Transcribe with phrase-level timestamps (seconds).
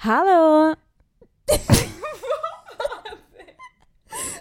[0.00, 0.74] Hallå!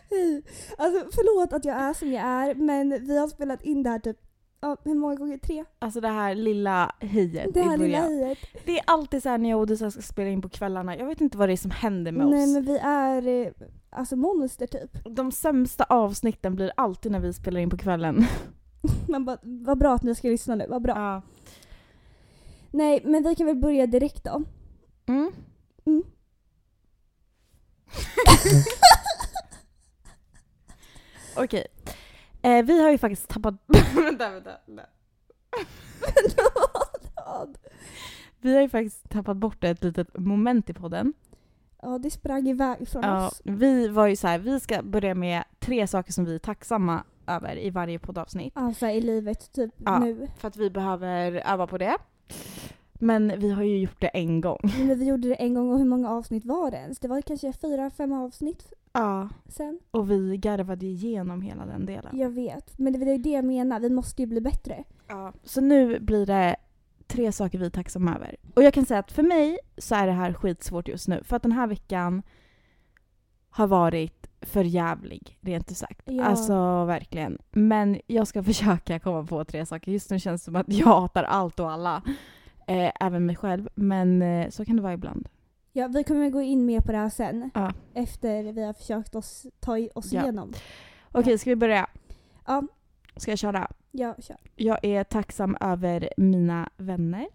[0.09, 0.43] Hej.
[0.77, 4.00] Alltså förlåt att jag är som jag är men vi har spelat in det här
[4.00, 4.17] typ,
[4.62, 5.38] ja, hur många gånger?
[5.38, 5.64] Tre?
[5.80, 8.38] Alltså det här lilla hejet Det i här lilla hejet.
[8.66, 10.98] Det är alltid så här när jag och Odisa ska spela in på kvällarna.
[10.98, 12.54] Jag vet inte vad det är som händer med Nej oss.
[12.54, 13.52] men vi är eh,
[13.89, 15.16] alltså monster typ.
[15.16, 18.26] De sämsta avsnitten blir alltid när vi spelar in på kvällen.
[19.10, 20.94] Man bara, vad bra att ni ska lyssna nu, vad bra.
[20.96, 21.21] Ja.
[22.71, 24.44] Nej men vi kan väl börja direkt då.
[25.08, 25.32] Mm.
[25.88, 26.04] Mm.
[31.38, 31.66] Okej.
[32.41, 33.54] Eh, vi har ju faktiskt tappat...
[33.95, 34.52] vänta, vänta.
[34.66, 34.86] vänta.
[38.42, 41.14] Vi har ju faktiskt tappat bort ett litet moment i podden.
[41.81, 43.42] ja det sprang iväg från Ja, oss.
[43.45, 47.04] vi var ju så här, vi ska börja med tre saker som vi är tacksamma
[47.28, 48.54] över i varje poddavsnitt.
[48.56, 50.00] Alltså i livet typ Ja.
[50.00, 50.28] nu.
[50.38, 51.98] För att vi behöver öva på det.
[53.00, 54.60] Men vi har ju gjort det en gång.
[54.78, 57.00] Men vi gjorde det en gång och hur många avsnitt var det ens?
[57.00, 59.30] Det var kanske fyra, fem avsnitt Ja.
[59.50, 59.80] sen.
[59.92, 62.17] Och vi garvade igenom hela den delen.
[62.17, 62.78] Jag vet.
[62.80, 64.84] Men det ju det jag menar, vi måste ju bli bättre.
[65.08, 65.34] Ja.
[65.44, 66.56] Så nu blir det
[67.08, 68.36] tre saker vi är tacksamma över.
[68.56, 71.23] Och jag kan säga att för mig så är det här skitsvårt just nu.
[71.23, 72.22] För att den här veckan
[73.50, 76.02] har varit för jävlig, rent ut sagt.
[76.06, 76.23] Ja.
[76.23, 77.38] Alltså verkligen.
[77.52, 79.92] Men jag ska försöka komma på tre saker.
[79.92, 82.02] Just nu känns det som att jag hatar allt och alla.
[82.68, 83.70] Eh, även mig själv.
[83.76, 85.30] Men eh, så kan det vara ibland.
[85.73, 87.50] Ja, vi kommer gå in mer på det här sen.
[87.54, 87.73] Ja.
[87.94, 90.22] Efter vi har försökt oss, ta i- oss Ja.
[90.23, 90.54] igenom.
[91.12, 91.90] Okej, ska vi börja?
[92.45, 92.64] Ja,
[93.16, 93.72] Ska jag köra?
[93.92, 94.38] ja, kör.
[94.56, 97.28] Jag är tacksam över mina vänner.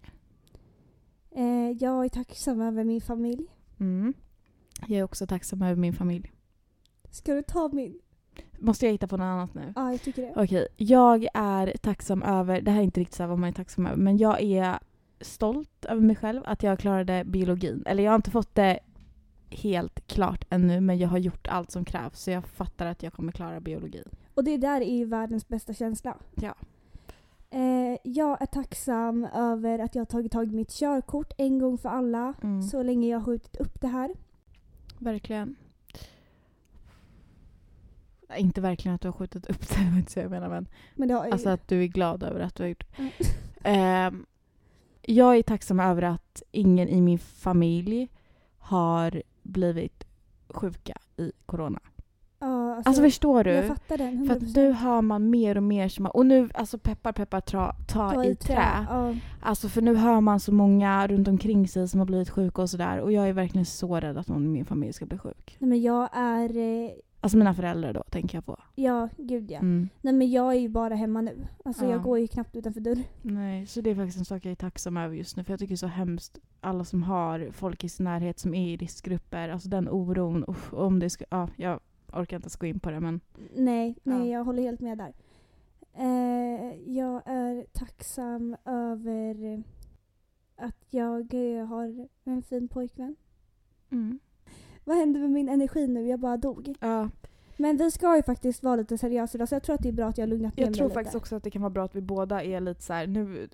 [1.31, 3.45] Eh, jag är tacksam över min familj.
[3.79, 4.13] Mm.
[4.87, 6.31] Jag är också tacksam över min familj.
[7.11, 7.99] Ska du ta min?
[8.59, 9.73] Måste jag hitta på något annat nu?
[9.75, 10.33] Ja, jag tycker det.
[10.43, 13.53] Okej, jag är tacksam över, det här är inte riktigt så här vad man är
[13.53, 14.79] tacksam över, men jag är
[15.23, 17.83] stolt över mig själv att jag klarade biologin.
[17.85, 18.79] Eller jag har inte fått det
[19.49, 23.13] helt klart ännu, men jag har gjort allt som krävs så jag fattar att jag
[23.13, 24.09] kommer klara biologin.
[24.33, 26.17] Och det där är ju världens bästa känsla.
[26.35, 26.55] Ja.
[27.49, 31.77] Eh, jag är tacksam över att jag har tagit tag i mitt körkort en gång
[31.77, 32.33] för alla.
[32.43, 32.61] Mm.
[32.61, 34.15] Så länge jag har skjutit upp det här.
[34.99, 35.55] Verkligen.
[38.37, 40.67] Inte verkligen att du har skjutit upp det, det var inte så jag menar men
[40.95, 43.11] Men det har jag alltså att du är glad över att du har gjort Mm.
[43.63, 44.25] Ehm,
[45.07, 48.09] Jag är tacksam över att ingen i min familj
[48.57, 50.03] har blivit
[50.49, 51.79] sjuka i corona.
[52.39, 53.67] Ja, alltså, Alltså förstår Jag du?
[53.67, 54.27] fattar den.
[54.27, 54.37] För 100%.
[54.49, 58.11] att nu hör man mer och mer som och nu, alltså peppar peppar tra, ta,
[58.11, 58.85] Ta i trä.
[58.89, 59.15] Ja.
[59.41, 62.69] Alltså för nu hör man så många runt omkring sig som har blivit sjuka och
[62.69, 65.55] sådär och jag är verkligen så rädd att någon i min familj ska bli sjuk.
[65.59, 66.49] Nej, men jag är...
[67.23, 68.59] Alltså mina föräldrar då, tänker jag på.
[68.75, 69.59] ja, gud ja.
[69.59, 69.89] Mm.
[70.01, 71.47] Nej men jag är ju bara hemma nu.
[71.65, 71.91] Alltså Ja.
[71.91, 73.03] jag går ju knappt utanför dörren.
[73.21, 75.43] Nej, så det är faktiskt en sak jag är tacksam över just nu.
[75.43, 78.53] För jag tycker det är så hemskt, alla som har folk i sin närhet som
[78.53, 79.49] är i riskgrupper.
[79.49, 80.43] Alltså den oron.
[80.47, 83.19] Uff, om det ska, ja, jag orkar inte ens gå in på det men.
[83.55, 84.37] Nej, nej Ja.
[84.37, 85.13] jag håller helt med där.
[85.97, 89.63] Eh, jag är tacksam över
[90.55, 93.15] att jag eh, har en fin pojkvän.
[93.91, 94.19] Mm.
[94.85, 96.07] Vad hände med min energi nu?
[96.07, 96.75] Jag bara dog.
[96.79, 97.09] Ja,
[97.57, 99.93] Men vi ska ju faktiskt vara lite seriösa idag så jag tror att det är
[99.93, 100.93] bra att jag har lugnat ner jag mig tror lite.
[100.93, 103.07] faktiskt också att det kan vara bra att vi båda är lite så här.
[103.07, 103.47] nu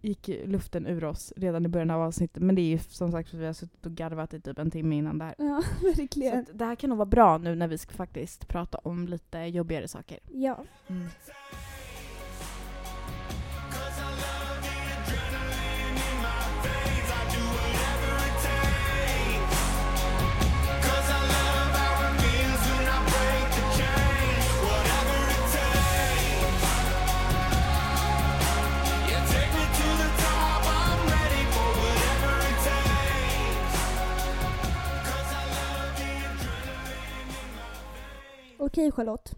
[0.00, 2.42] gick luften ur oss redan i början av avsnittet.
[2.42, 4.58] Men det är ju som sagt för att vi har suttit och garvat i typ
[4.58, 5.34] en timme innan det här.
[5.38, 6.38] Ja, Så verkligen.
[6.38, 9.38] att det här kan nog vara bra nu när vi ska faktiskt prata om lite
[9.38, 10.18] jobbigare saker.
[10.32, 10.64] Ja.
[10.88, 11.06] Mm.
[38.72, 39.34] Okej Charlotte.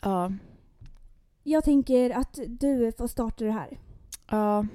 [0.00, 0.32] Ja.
[1.42, 3.80] Jag tänker att du får starta det här.
[4.30, 4.66] Ja.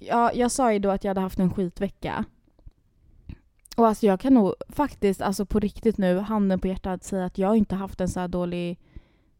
[0.00, 2.24] Ja, jag sa ju då att jag hade haft en skitvecka.
[3.76, 7.38] Och alltså jag kan nog faktiskt, alltså på riktigt nu, handen på hjärtat, säga att
[7.38, 8.80] jag inte haft en så här dålig,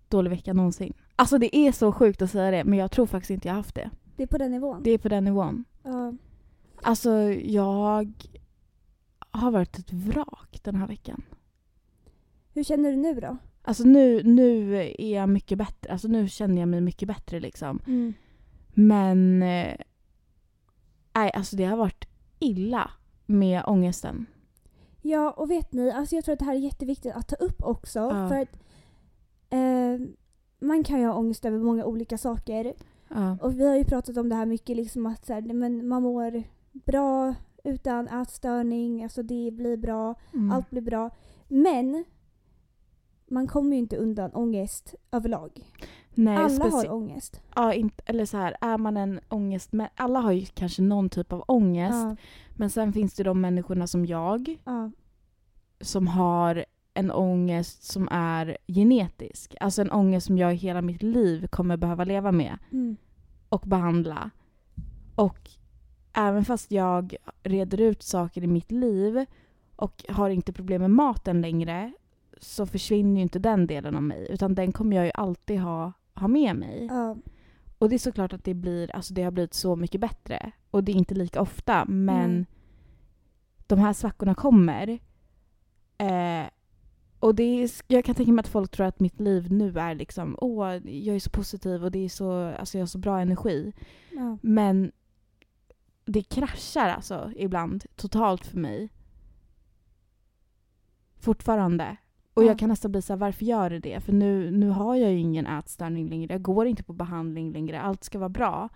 [0.08, 0.94] dålig vecka någonsin.
[1.16, 3.74] Alltså det är så sjukt att säga det, men jag tror faktiskt inte jag haft
[3.74, 3.90] det.
[4.16, 4.82] Det är på den nivån.
[4.82, 5.64] Det är på den nivån.
[5.82, 6.12] Ja.
[6.82, 8.12] Alltså jag
[9.30, 11.22] har varit ett vrak den här veckan.
[12.54, 13.36] Hur känner du nu då?
[13.62, 17.80] Alltså nu, nu är jag mycket bättre, alltså nu känner jag mig mycket bättre liksom.
[17.86, 18.14] Mm.
[18.74, 19.76] Men eh,
[21.14, 22.04] nej, alltså det har varit
[22.38, 22.90] illa
[23.26, 24.26] med ångesten.
[25.02, 27.62] Ja, och vet ni, alltså jag tror att det här är jätteviktigt att ta upp
[27.62, 27.98] också.
[27.98, 28.28] Ja.
[28.28, 28.58] För att
[29.50, 30.06] eh,
[30.60, 32.74] man kan ju ha ångest över många olika saker.
[33.08, 33.38] Ja.
[33.40, 36.02] Och vi har ju pratat om det här mycket, liksom att så här, men man
[36.02, 37.34] mår bra
[37.64, 40.52] utan ätstörning, alltså det blir bra, Mm.
[40.52, 41.10] allt blir bra.
[41.48, 42.04] Men
[43.32, 45.50] man kommer ju inte undan ångest överlag.
[46.14, 47.40] Nej, Alla har ångest.
[47.54, 49.72] Ja, inte, eller så här, är man en ångest...
[49.72, 51.94] Men alla har ju kanske någon typ av ångest.
[51.94, 52.16] Ja,
[52.56, 54.90] Men sen finns det de människorna som jag ja,
[55.80, 56.64] som har
[56.94, 59.54] en ångest som är genetisk.
[59.60, 62.96] Alltså en ångest som jag i hela mitt liv kommer behöva leva med mm,
[63.48, 64.30] och behandla.
[65.14, 65.50] Och
[66.12, 69.26] även fast jag reder ut saker i mitt liv
[69.76, 71.92] och har inte problem med maten längre
[72.42, 75.92] så försvinner ju inte den delen av mig utan den kommer jag ju alltid ha,
[76.14, 76.86] ha med mig.
[76.90, 77.16] ja,
[77.78, 80.52] Och det är såklart att det blir, alltså det har blivit så mycket bättre.
[80.70, 82.46] Och det är inte lika ofta men Nej.
[83.66, 84.98] de här svackorna kommer.
[85.98, 86.46] Eh,
[87.18, 89.94] och det är, jag kan tänka mig att folk tror att mitt liv nu är
[89.94, 93.20] liksom, åh, jag är så positiv och det är så, alltså jag har så bra
[93.20, 93.72] energi.
[94.10, 94.38] ja.
[94.42, 94.92] Men
[96.04, 98.88] det kraschar alltså ibland totalt för mig.
[101.18, 101.96] Fortfarande.
[102.34, 102.46] Och Ja.
[102.46, 104.00] jag kan nästan bli så här, varför gör det det?
[104.00, 106.32] För nu, nu har jag ju ingen ätstörning längre.
[106.34, 107.80] Jag går inte på behandling längre.
[107.80, 108.68] Allt ska vara bra.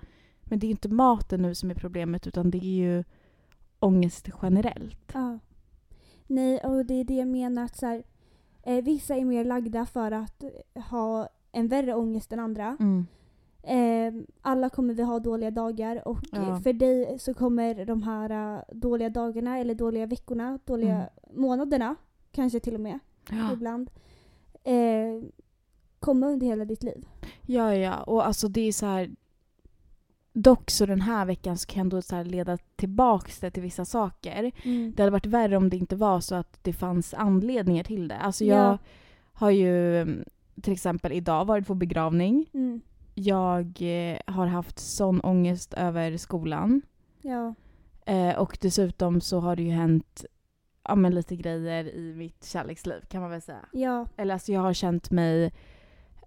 [0.45, 3.05] Men det är inte maten nu som är problemet utan det är ju
[3.79, 5.11] ångest generellt.
[5.15, 5.39] Ja.
[6.27, 8.03] Nej, och det är det jag menar att så här,
[8.63, 10.45] eh, vissa är mer lagda för att
[10.91, 12.77] ha en värre ångest än andra.
[12.81, 13.07] Mm.
[13.63, 16.61] Eh, alla kommer vi ha dåliga dagar och Ja.
[16.61, 21.09] för dig så kommer de här eh, dåliga dagarna eller dåliga veckorna, dåliga Mm.
[21.41, 21.95] månaderna
[22.33, 22.99] kanske till och med
[23.31, 23.53] Ja.
[23.53, 23.91] ibland
[24.65, 25.29] eh,
[26.01, 27.07] komma under hela ditt liv.
[27.47, 28.03] ja, ja.
[28.03, 29.11] Och alltså det är så här...
[30.33, 34.53] Dock så den här veckan så kan ändå så leda tillbaks det till vissa saker.
[34.97, 38.17] Det hade varit värre om det inte var så att det fanns anledningar till det.
[38.17, 38.79] Alltså jag Ja.
[39.33, 40.25] har ju mm,
[40.63, 42.51] till exempel idag varit på begravning.
[42.55, 42.81] Mm.
[43.15, 46.83] Jag eh, har haft sån ångest över skolan.
[47.23, 47.55] Ja.
[48.07, 50.25] Eh, och dessutom så har det ju hänt
[50.89, 53.67] ja, men lite grejer i mitt kärleksliv kan man väl säga.
[53.73, 54.07] Ja.
[54.17, 55.53] Eller alltså jag har känt mig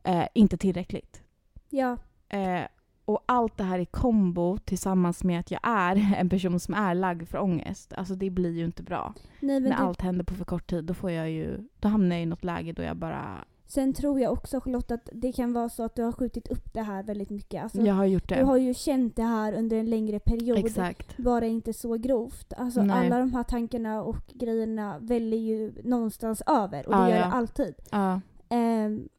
[0.04, 1.24] eh, inte tillräckligt.
[1.70, 1.98] Ja.
[2.30, 2.64] Eh,
[3.06, 6.96] och allt det här i kombo tillsammans med att jag är en person som är
[6.96, 7.94] lagd för ångest.
[7.94, 9.14] Alltså det blir ju inte bra.
[9.40, 11.88] Nej, men När du, allt händer på för kort tid då får jag ju, då
[11.88, 15.32] hamnar jag i något läge då jag bara, sen tror jag också Charlotte att det
[15.32, 17.64] kan vara så att du har skjutit upp det här väldigt mycket.
[17.64, 18.36] Alltså, jag har gjort det.
[18.36, 20.58] Du har ju känt det här under en längre period.
[20.58, 21.18] Exakt.
[21.18, 22.54] Bara inte så grovt.
[22.58, 23.08] Alltså Nej.
[23.08, 27.26] alla de här tankarna och grejerna väller ju någonstans över och det gör ja.
[27.26, 27.76] det alltid.
[27.92, 28.22] Ja.
[28.50, 29.10] Ehm,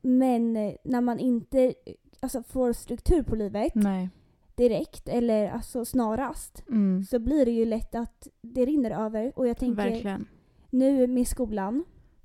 [0.00, 1.74] men eh, när man inte
[2.20, 4.08] alltså, får struktur på livet Nej.
[4.54, 7.04] direkt eller alltså snarast Mm.
[7.04, 9.32] så blir det ju lätt att det rinner över.
[9.36, 10.26] Och jag tänker Verkligen.
[10.70, 11.84] nu med skolan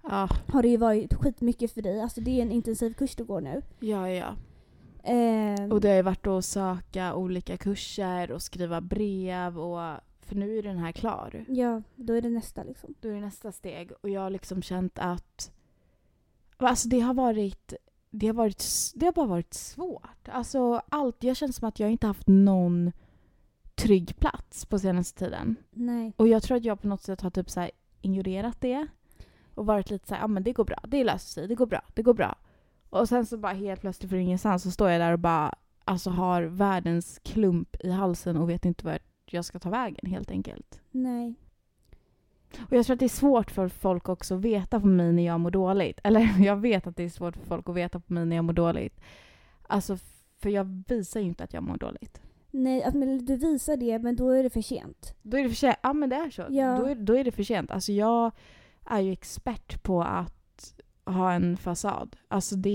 [0.10, 0.30] Ja.
[0.48, 2.02] har det ju varit skitmycket för dig.
[2.02, 3.62] Alltså det är en intensiv kurs du går nu.
[3.80, 4.36] ja, ja.
[5.04, 10.36] Ehm, Och det har ju varit att söka olika kurser och skriva brev och för
[10.36, 11.46] nu är den här klar.
[11.48, 12.94] Ja, då är det nästa liksom.
[13.00, 15.52] Då är det nästa steg och jag har liksom känt att
[16.58, 17.74] alltså det har varit
[18.10, 18.66] det har, varit,
[18.96, 20.30] det har bara varit svårt.
[20.30, 22.92] Alltså allt, jag känner som att jag inte haft någon
[23.76, 25.56] trygg plats på senaste tiden.
[25.72, 26.14] Nej.
[26.18, 27.70] Och jag tror att jag på något sätt har typ så
[28.02, 28.88] ignorerat det.
[29.56, 31.66] Och varit lite så här, ja men det går bra, det löser sig, det går
[31.66, 32.36] bra, det går bra.
[32.90, 35.56] Och sen så bara helt plötsligt från ingenstans så står jag där och bara
[35.86, 40.32] alltså har världens klump i halsen och vet inte vart jag ska ta vägen helt
[40.32, 40.82] enkelt.
[40.92, 41.36] Nej.
[42.60, 45.26] Och jag tror att det är svårt för folk också att veta på mig när
[45.26, 46.00] jag mår dåligt.
[46.04, 48.46] Eller jag vet att det är svårt för folk att veta på mig när jag
[48.46, 49.02] mår dåligt.
[49.68, 49.98] Alltså
[50.40, 52.22] för jag visar ju inte att jag mår dåligt.
[52.52, 55.16] Nej, att, men du visar det men då är det för sent.
[55.22, 55.78] Då är det för sent.
[55.84, 56.46] Ja men det är så.
[56.50, 56.78] Ja.
[56.80, 57.72] Då, är, då är det för sent.
[57.72, 58.32] Alltså jag
[58.86, 62.16] är ju expert på att ha en fasad.
[62.28, 62.70] Alltså det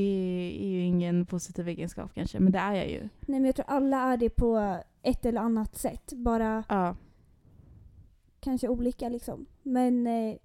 [0.61, 3.00] är ju ingen positiv egenskap kanske, men det är jag ju.
[3.00, 6.12] Nej men jag tror alla är det på ett eller annat sätt.
[6.12, 6.97] Bara Ja.
[8.40, 9.47] kanske olika liksom.
[9.62, 10.37] Men eh,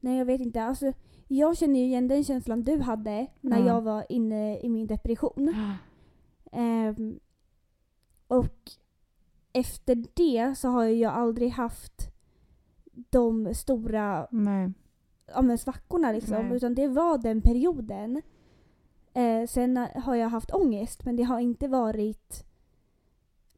[0.00, 0.62] nej jag vet inte.
[0.62, 0.92] Alltså,
[1.28, 3.66] jag känner ju igen den känslan du hade när Ja.
[3.66, 5.54] jag var inne i min depression.
[6.52, 7.20] Ehm,
[8.26, 8.54] och
[9.52, 12.08] efter det så har jag aldrig haft
[13.10, 14.72] de stora Nej.
[15.34, 16.52] Ja, men svackorna liksom.
[16.52, 18.22] Utan det var den perioden.
[19.14, 22.44] Eh, sen har jag haft ångest men det har inte varit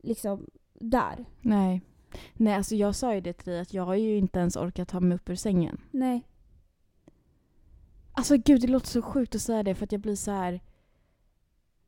[0.02, 1.24] liksom där.
[1.40, 1.82] Nej.
[2.32, 4.88] Nej, alltså jag sa ju det till dig att jag har ju inte ens orkat
[4.88, 5.80] ta mig upp ur sängen.
[5.90, 6.26] Nej.
[8.12, 10.60] Alltså gud, det låter så sjukt att säga det för att jag blir så här.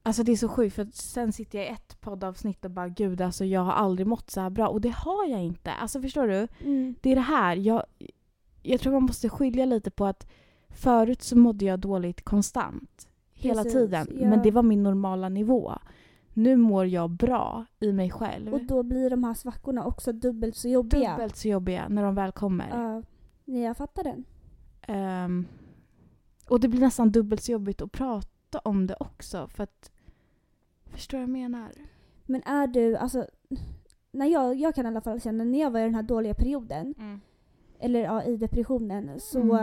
[0.03, 2.89] Alltså det är så sjukt för att sen sitter jag i ett poddavsnitt och bara
[2.89, 5.73] gud alltså jag har aldrig mått så här bra och det har jag inte.
[5.73, 6.49] Alltså förstår du?
[6.61, 6.95] Mm.
[7.01, 7.83] Det är det här, jag,
[8.71, 10.27] jag tror man måste skilja lite på att
[10.71, 13.09] förut så mådde jag dåligt konstant.
[13.33, 14.07] Hela Precis, tiden.
[14.21, 14.29] ja.
[14.29, 15.73] Men det var min normala nivå.
[16.35, 18.55] nu mår jag bra i mig själv.
[18.55, 21.11] Och då blir de här svackorna också dubbelt så jobbiga.
[21.11, 22.69] Dubbelt så jobbiga när de väl kommer.
[22.69, 23.03] Ja,
[23.59, 24.25] jag fattar den.
[24.83, 25.47] Ehm,
[26.49, 29.91] och det blir nästan dubbelt så jobbigt att prata om det också för att
[30.87, 31.71] Förstår du vad jag menar?
[32.27, 33.27] Men är du, alltså,
[34.13, 36.35] när jag, jag kan i alla fall känna när jag var i den här dåliga
[36.35, 36.95] perioden,
[37.81, 39.57] eller ja, i depressionen, så Mm.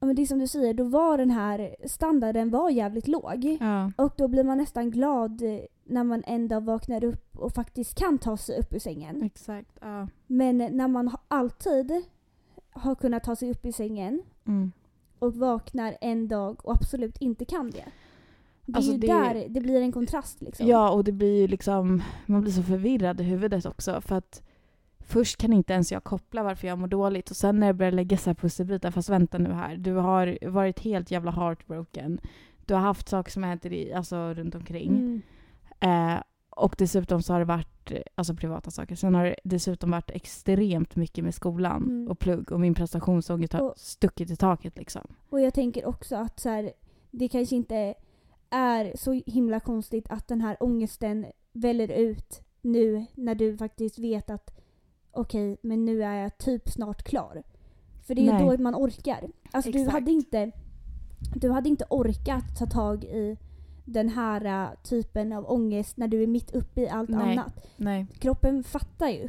[0.00, 3.56] ja, men det är som du säger, då var den här standarden var jävligt låg.
[3.60, 3.92] Ja.
[3.96, 5.42] Och då blir man nästan glad
[5.84, 9.22] när man en dag vaknar upp och faktiskt kan ta sig upp ur sängen.
[9.22, 9.78] Exakt.
[9.80, 10.08] Ja.
[10.26, 11.92] Men när man alltid
[12.70, 14.72] har kunnat ta sig upp i sängen Mm.
[15.18, 17.84] och vaknar en dag och absolut inte kan det.
[18.66, 20.66] Det är Alltså, ju det- där det blir en kontrast liksom.
[20.66, 24.42] Ja, och det blir ju liksom, man blir så förvirrad i huvudet också för att
[25.10, 27.92] först kan inte ens jag koppla varför jag mår dåligt och sen när jag börjar
[27.92, 32.20] lägga så här pusselbitar, fast vänta nu här, du har varit helt jävla heartbroken.
[32.66, 34.88] Du har haft saker som har hänt i dig, alltså runt omkring.
[34.96, 35.22] Mm.
[36.14, 38.94] Eh, och dessutom så har det varit alltså privata saker.
[38.94, 42.08] Sen har det dessutom varit extremt mycket med skolan Mm.
[42.10, 45.02] och plugg och min prestationsångest har Och- stuckit i taket liksom.
[45.30, 46.72] Och jag tänker också att så här,
[47.10, 47.94] det kanske inte
[48.50, 54.30] är så himla konstigt att den här ångesten väller ut nu när du faktiskt vet
[54.30, 54.59] att
[55.20, 57.42] okej, men nu är jag typ snart klar.
[58.06, 58.44] För det är Nej.
[58.50, 59.28] ju då man orkar.
[59.52, 59.92] Alltså du Exakt.
[59.94, 60.50] hade, inte,
[61.34, 63.36] du hade inte orkat ta tag i
[63.84, 67.32] den här äh, typen av ångest när du är mitt uppe i allt Nej.
[67.38, 67.66] annat.
[67.76, 68.06] Nej.
[68.18, 69.28] Kroppen fattar ju.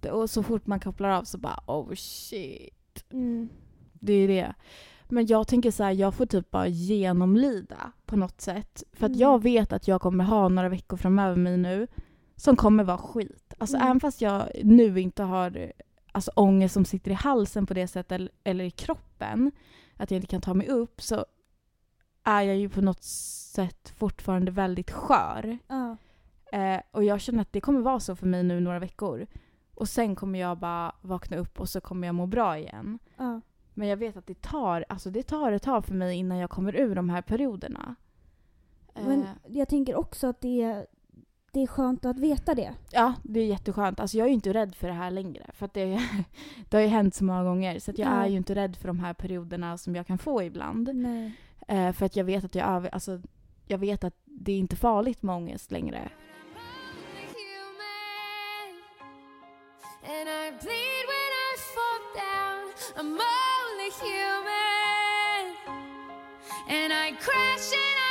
[0.00, 3.04] Det- Och så fort man kopplar av så bara oh shit.
[3.12, 3.48] Mm.
[3.92, 4.54] Det är det.
[5.08, 8.82] Men jag tänker så här, jag får typ bara genomlida på något sätt.
[8.92, 9.20] För att Mm.
[9.20, 11.86] jag vet att jag kommer ha några veckor framöver mig nu
[12.36, 13.54] som kommer vara skit.
[13.58, 13.86] Alltså Mm.
[13.88, 15.72] även fast jag nu inte har
[16.12, 19.52] alltså, ångest som sitter i halsen på det sättet eller, eller i kroppen,
[19.96, 21.24] att jag inte kan ta mig upp, så
[22.24, 25.58] är jag ju på något sätt fortfarande väldigt skör.
[25.68, 25.96] Ja.
[26.52, 29.26] Eh, och jag känner att det kommer vara så för mig nu några veckor.
[29.74, 32.98] Och sen kommer jag bara vakna upp och så kommer jag må bra igen.
[33.16, 33.40] Ja.
[33.74, 36.50] Men jag vet att det tar, alltså det tar ett tag för mig innan jag
[36.50, 37.94] kommer ur de här perioderna.
[38.94, 40.86] Men Eh, jag tänker också att det är,
[41.54, 42.74] det är skönt att veta det.
[42.90, 44.00] ja, det är jätteskönt.
[44.00, 45.50] Alltså jag är ju inte rädd för det här längre.
[45.52, 46.00] För att det,
[46.68, 47.78] det har ju hänt så många gånger.
[47.78, 48.12] Så att jag Ja.
[48.12, 50.90] är ju inte rädd för de här perioderna som jag kan få ibland.
[50.94, 51.32] Nej.
[51.68, 53.20] Eh, för att jag vet att jag, alltså,
[53.66, 56.10] jag vet att det är inte farligt med ångest längre.
[66.68, 68.03] and I crash and I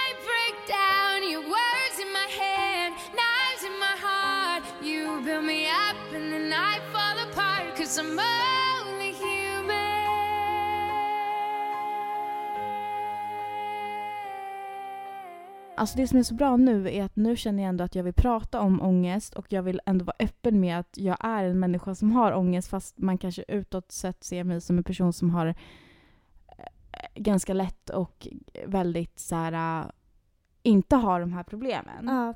[15.83, 18.03] Alltså det som är så bra nu är att nu känner jag ändå att jag
[18.03, 21.59] vill prata om ångest och jag vill ändå vara öppen med att jag är en
[21.59, 25.29] människa som har ångest fast man kanske utåt sett ser mig som en person som
[25.29, 25.55] har eh,
[27.15, 28.27] ganska lätt och
[28.65, 29.85] väldigt så här äh,
[30.63, 32.07] inte har de här problemen.
[32.07, 32.33] Ja.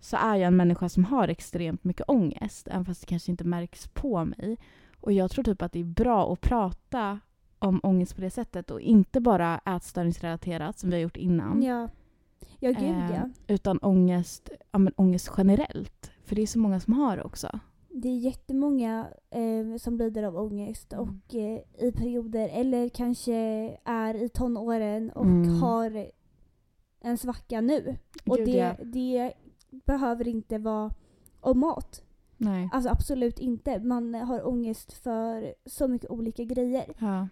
[0.00, 3.44] Så är jag en människa som har extremt mycket ångest även fast det kanske inte
[3.44, 4.56] märks på mig.
[5.04, 7.20] Och jag tror typ att det är bra att prata
[7.58, 11.62] om ångest på det sättet och inte bara ätstörningsrelaterat som vi har gjort innan.
[11.62, 11.88] Ja.
[12.58, 13.30] Ja, gud Eh, ja.
[13.54, 16.10] Utan ångest, ja, men ångest generellt.
[16.24, 17.60] För det är så många som har det också.
[17.88, 21.04] Det är jättemånga eh, som lider av ångest Mm.
[21.04, 23.34] och eh, i perioder eller kanske
[23.84, 25.60] är i tonåren och Mm.
[25.62, 26.06] har
[27.00, 27.96] en svacka nu.
[28.26, 28.74] Och Gud, det, ja.
[28.84, 29.32] det
[29.70, 30.90] behöver inte vara
[31.40, 32.02] om mat.
[32.36, 32.68] Nej.
[32.72, 33.78] Alltså absolut inte.
[33.80, 36.94] Man har ångest för så mycket olika grejer.
[36.98, 37.28] Ja.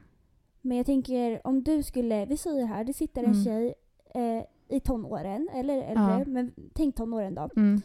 [0.60, 3.44] Men jag tänker om du skulle, vi säger här, det sitter en Mm.
[3.44, 3.74] tjej
[4.14, 4.44] eh,
[4.76, 6.24] i tonåren, eller äldre, Ja.
[6.26, 7.48] men tänk tonåren då.
[7.56, 7.80] Mm.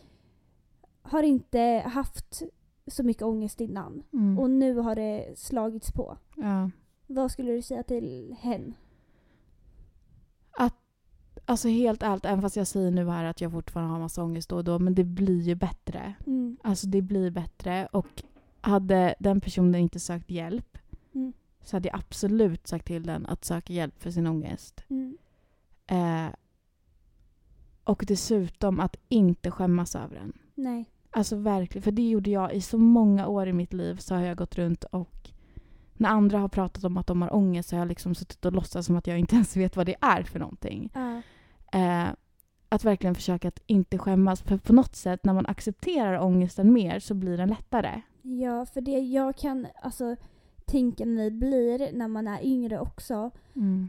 [1.02, 2.42] Har inte haft
[2.88, 4.40] så mycket ångest innan Mm.
[4.40, 6.18] och nu har det slagits på.
[6.36, 6.70] ja.
[7.08, 8.74] Vad skulle du säga till hen?
[11.50, 14.50] Alltså helt ärligt, även fast jag säger nu här att jag fortfarande har massa ångest
[14.50, 16.14] då och då, men det blir ju bättre.
[16.26, 16.58] Mm.
[16.64, 18.24] Alltså det blir bättre och
[18.62, 20.78] hade den personen inte sökt hjälp
[21.16, 21.34] Mm.
[21.64, 24.84] så hade jag absolut sagt till den att söka hjälp för sin ångest.
[24.90, 25.18] Mm.
[25.88, 26.34] Eh,
[27.84, 30.34] och dessutom att inte skämmas över den.
[30.56, 30.86] Nej.
[31.12, 34.22] Alltså verkligen, för det gjorde jag i så många år i mitt liv så har
[34.22, 35.30] jag gått runt och
[35.94, 38.54] när andra har pratat om att de har ångest så har jag liksom suttit och
[38.54, 40.90] låtsats som att jag inte ens vet vad det är för någonting.
[40.94, 41.22] Ja.
[41.74, 42.08] Eh,
[42.70, 44.42] att verkligen försöka att inte skämmas.
[44.42, 48.02] För på något sätt när man accepterar ångesten mer så blir den lättare.
[48.22, 50.16] ja, för det jag kan alltså
[50.66, 53.32] tänka mig blir när man är yngre också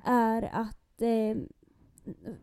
[0.05, 1.37] är att eh,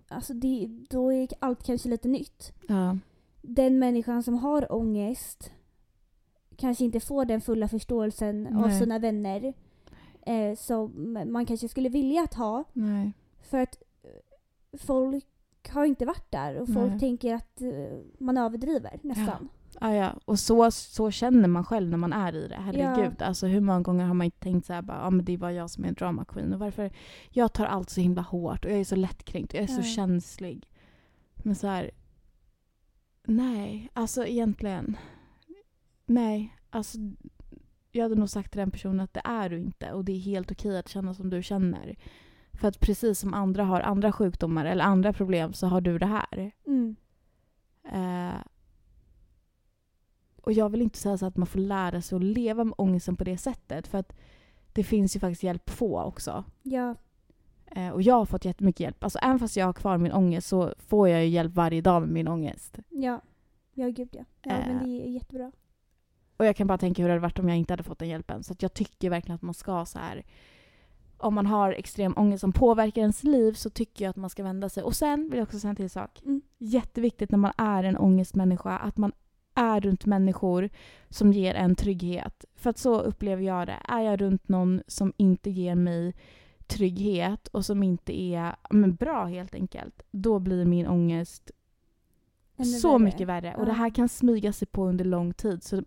[0.07, 2.53] alltså det, då är allt kanske lite nytt.
[2.67, 2.97] Ja.
[3.41, 5.51] Den människan som har ångest
[6.57, 8.79] kanske inte får den fulla förståelsen av Nej.
[8.79, 9.53] sina vänner
[10.21, 12.63] eh, som man kanske skulle vilja att ha.
[12.73, 13.13] Nej.
[13.41, 13.77] För att
[14.77, 15.25] folk
[15.69, 16.99] har inte varit där och folk Nej.
[16.99, 17.69] tänker att eh,
[18.19, 19.49] man överdriver nästan.
[19.81, 20.19] Ja, ja.
[20.25, 22.55] Och så, så känner man själv när man är i det.
[22.55, 23.21] Herregud.
[23.21, 25.37] Alltså, hur många gånger har man inte tänkt så här, bara, ah, men det är
[25.37, 26.53] bara jag som är en drama queen.
[26.53, 26.91] Och varför?
[27.29, 29.81] Jag tar allt så himla hårt och jag är så lättkränkt och jag är så
[29.81, 29.83] Ja.
[29.83, 30.71] känslig.
[31.35, 31.91] Men så här...
[33.27, 34.97] Nej, alltså egentligen.
[36.05, 36.97] Nej, alltså
[37.91, 40.19] jag hade nog sagt till den personen att det är du inte och det är
[40.19, 41.95] helt okej att känna som du känner.
[42.59, 46.05] För att precis som andra har andra sjukdomar eller andra problem så har du det
[46.05, 46.51] här.
[46.67, 46.95] Mm.
[47.91, 48.41] Eh,
[50.41, 53.15] och jag vill inte säga så att man får lära sig att leva med ångesten
[53.15, 53.87] på det sättet.
[53.87, 54.13] För att
[54.73, 56.43] det finns ju faktiskt hjälp att få också.
[56.63, 56.95] Ja,
[57.71, 59.03] Eh, och jag har fått jättemycket hjälp.
[59.03, 62.01] Alltså även fast jag har kvar min ångest så får jag ju hjälp varje dag
[62.01, 62.79] med min ångest.
[62.89, 63.21] ja.
[63.73, 64.23] Ja, gud ja.
[64.43, 64.67] Ja, Eh.
[64.67, 65.51] men det är jättebra.
[66.37, 68.09] Och jag kan bara tänka hur det hade varit om jag inte hade fått den
[68.09, 68.43] hjälpen.
[68.43, 70.25] Så att jag tycker verkligen att man ska så här.
[71.17, 74.43] Om man har extrem ångest som påverkar ens liv så tycker jag att man ska
[74.43, 74.83] vända sig.
[74.83, 76.21] Och sen vill jag också säga en till sak.
[76.25, 76.41] Mm.
[76.57, 79.11] Jätteviktigt när man är en ångestmänniska att man
[79.53, 80.69] är runt människor
[81.09, 82.45] som ger en trygghet.
[82.55, 83.79] För att så upplever jag det.
[83.87, 86.13] Är jag runt någon som inte ger mig
[86.67, 91.51] trygghet och som inte är men bra helt enkelt, då blir min ångest
[92.81, 92.99] så värre.
[92.99, 93.55] mycket värre.
[93.55, 93.65] Och Ja.
[93.65, 95.63] det här kan smyga sig på under lång tid.
[95.63, 95.83] Så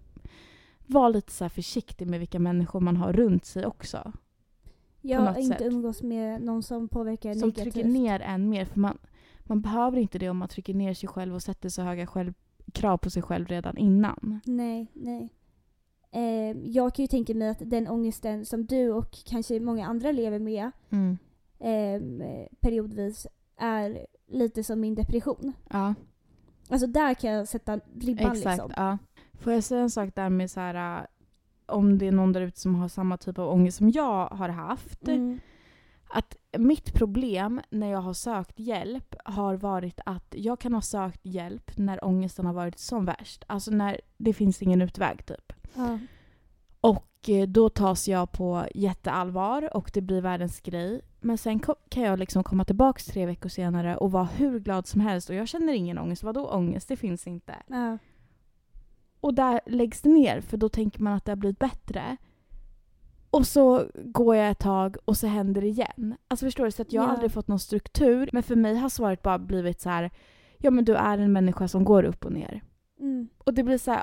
[0.87, 4.12] var lite så här försiktig med vilka människor man har runt sig också.
[5.00, 5.67] Jag har inte sätt.
[5.73, 7.73] umgås med någon som påverkar Som negativt.
[7.75, 8.64] trycker ner en mer.
[8.64, 8.99] För man,
[9.40, 12.33] man behöver inte det om man trycker ner sig själv och sätter så höga själv,
[12.73, 14.40] krav på sig själv redan innan.
[14.45, 15.28] Nej, nej.
[16.11, 20.12] Eh, jag kan ju tänka mig att den ångesten som du och kanske många andra
[20.12, 20.71] lever med
[21.59, 22.02] eh,
[22.61, 23.26] periodvis
[23.57, 25.52] är lite som min depression.
[25.71, 25.95] Ja,
[26.71, 28.47] Alltså där kan jag sätta ribban exakt.
[28.57, 28.73] liksom.
[28.76, 28.99] Ja.
[29.35, 31.05] Får jag säga en sak där med så här, äh,
[31.68, 34.48] om det är någon där ute som har samma typ av ångest som jag har
[34.48, 35.08] haft.
[35.08, 35.40] Mm.
[36.11, 41.20] Att mitt problem när jag har sökt hjälp har varit att jag kan ha sökt
[41.22, 43.44] hjälp när ångesten har varit som värst.
[43.46, 45.52] Alltså när det finns ingen utväg typ.
[45.74, 45.98] Ja.
[46.81, 51.00] Och eh, då tas jag på jätteallvar och det blir världens grej.
[51.20, 55.00] Men sen kan jag liksom komma tillbaka tre veckor senare och vara hur glad som
[55.00, 56.22] helst och jag känner ingen ångest.
[56.22, 56.88] Vadå ångest?
[56.88, 57.54] Det finns inte.
[57.66, 57.98] Ja.
[59.20, 62.16] Och där läggs det ner för då tänker man att det har blivit bättre.
[63.31, 66.14] Och så går jag ett tag och så händer det igen.
[66.28, 66.70] Alltså förstår du?
[66.70, 67.12] Så att jag har Ja.
[67.14, 68.31] aldrig fått någon struktur.
[68.33, 70.11] Men för mig har svaret bara blivit så här.
[70.59, 72.62] Ja men du är en människa som går upp och ner.
[73.00, 73.28] Mm.
[73.38, 74.02] Och det blir så här.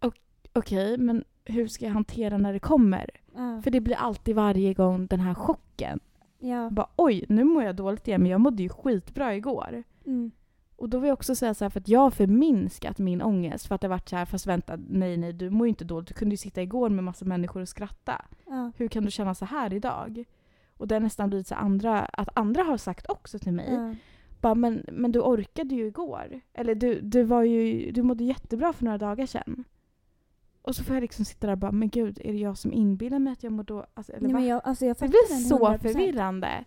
[0.00, 0.20] ok-
[0.52, 3.10] Okej, men hur ska jag hantera när det kommer?
[3.36, 3.62] Ja.
[3.62, 6.00] För det blir alltid varje gång den här chocken.
[6.38, 6.70] ja.
[6.70, 9.82] Bara oj, nu mår jag dåligt igen men jag mådde ju skitbra igår.
[10.06, 10.30] Mm.
[10.78, 13.66] Och då vill jag också säga så här för att jag har förminskat min ångest
[13.66, 15.84] för att det har varit så här fast vänta, nej nej du mår ju inte
[15.84, 16.08] dåligt.
[16.08, 18.24] Du kunde ju sitta igår med massa människor och skratta.
[18.46, 18.72] Ja.
[18.76, 20.24] Hur kan du känna så här idag?
[20.76, 23.72] Och det har nästan blivit så andra, att andra har sagt också till mig.
[23.72, 23.94] Ja.
[24.40, 26.40] Bara, men, men du orkade ju igår.
[26.52, 29.64] Eller du, du, var ju, du mådde jättebra för några dagar sedan.
[30.62, 32.72] Och så får jag liksom sitta där och bara, men gud, är det jag som
[32.72, 33.86] inbillar mig att jag mår då?
[33.94, 35.78] Alltså, eller Nej, jag, alltså jag Det blir så 100%.
[35.78, 36.64] förvirrande.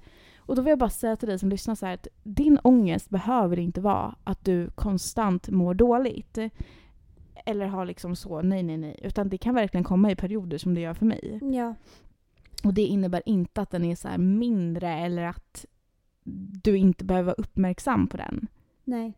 [0.52, 3.10] Och då vill jag bara säga till dig som lyssnar så här att din ångest
[3.10, 6.38] behöver inte vara att du konstant mår dåligt.
[7.46, 9.00] Eller har liksom så, nej nej nej.
[9.04, 11.40] Utan det kan verkligen komma i perioder som det gör för mig.
[11.42, 11.76] Ja.
[12.64, 15.66] Och det innebär inte att den är så här mindre eller att
[16.64, 18.48] du inte behöver vara uppmärksam på den.
[18.84, 19.14] Nej.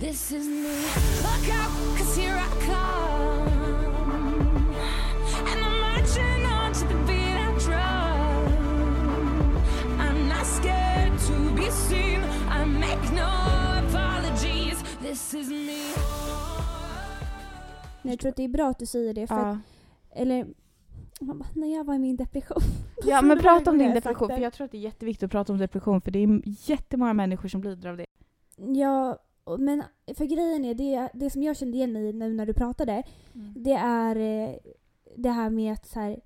[0.00, 0.02] I
[18.02, 19.26] Nej, jag tror att det är bra att du säger det.
[19.26, 19.58] För att, Ja,
[20.20, 20.46] eller,
[21.20, 22.62] man bara, när jag var i min depression.
[23.04, 25.30] ja men prata om det din depression för jag tror att det är jätteviktigt att
[25.30, 28.06] prata om depression för det är jättemånga människor som lider av det.
[28.56, 29.18] Ja,
[29.58, 29.82] men
[30.16, 33.02] för grejen är, det, det som jag kände igen i nu när du pratade,
[33.56, 34.54] det är eh,
[35.16, 36.20] det här med att så här,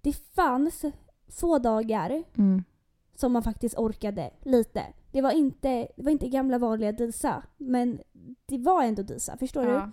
[0.00, 0.84] det fanns
[1.28, 2.64] få dagar Mm.
[3.14, 4.82] som man faktiskt orkade lite.
[5.12, 8.00] Det var inte, det var inte gamla vanliga Disa, men
[8.46, 9.72] det var ändå Disa, förstår du?
[9.72, 9.90] Ja.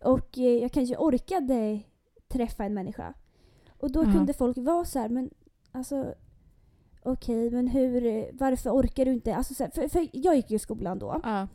[0.00, 1.80] Och eh, jag kanske orkade
[2.28, 3.14] träffa en människa.
[3.78, 4.12] Och då Ja.
[4.12, 5.30] kunde folk vara så här, men
[5.72, 6.14] alltså
[7.02, 9.34] okej, men hur, varför orkar du inte?
[9.36, 11.20] Alltså, så här, för, för jag gick ju i skolan då.
[11.22, 11.48] Ja.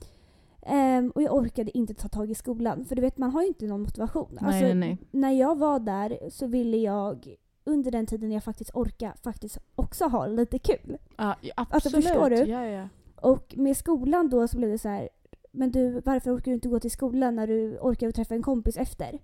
[0.61, 2.85] Ehm, och jag orkade inte ta tag i skolan.
[2.85, 4.27] För du vet, man har ju inte någon motivation.
[4.31, 4.97] Nej, alltså, nej, nej.
[5.11, 10.05] När jag var där så ville jag under den tiden jag faktiskt orkar faktiskt också
[10.05, 10.97] ha lite kul.
[11.17, 11.57] Ja, absolut.
[11.73, 12.35] Alltså, förstår du?
[12.35, 12.87] Ja, ja.
[13.21, 15.09] Och med skolan då så blev det så här,
[15.51, 18.77] men du varför orkar du inte gå till skolan när du orkar träffa en kompis
[18.77, 19.19] efter?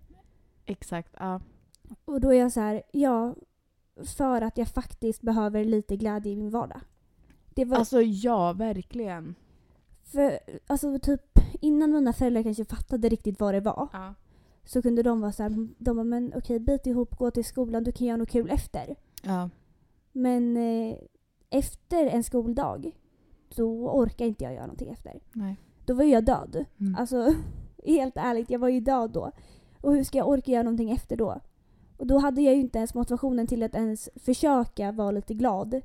[0.66, 1.14] Exakt.
[1.20, 1.42] Ja.
[2.06, 3.36] Och då är jag så här, ja,
[4.18, 6.82] för att jag faktiskt behöver lite glädje i min vardag.
[7.56, 9.36] Det var, Alltså ja, verkligen.
[10.04, 11.22] för, alltså typ
[11.62, 14.14] innan mina föräldrar kanske fattade riktigt vad det var Ja.
[14.66, 17.84] så kunde de vara så här, de bara, men okej bit ihop, gå till skolan,
[17.84, 18.96] du kan göra något kul efter.
[19.24, 19.50] ja.
[20.12, 20.96] Men eh,
[21.50, 22.92] efter en skoldag,
[23.56, 25.20] då orkar inte jag göra någonting efter.
[25.34, 25.56] Nej.
[25.86, 26.66] Då var jag död.
[26.80, 26.96] Mm.
[26.96, 27.34] Alltså,
[27.86, 29.32] helt ärligt, jag var ju död då.
[29.82, 31.40] Och hur ska jag orka göra någonting efter då?
[31.98, 35.82] Och då hade jag ju inte ens motivationen till att ens försöka vara lite glad.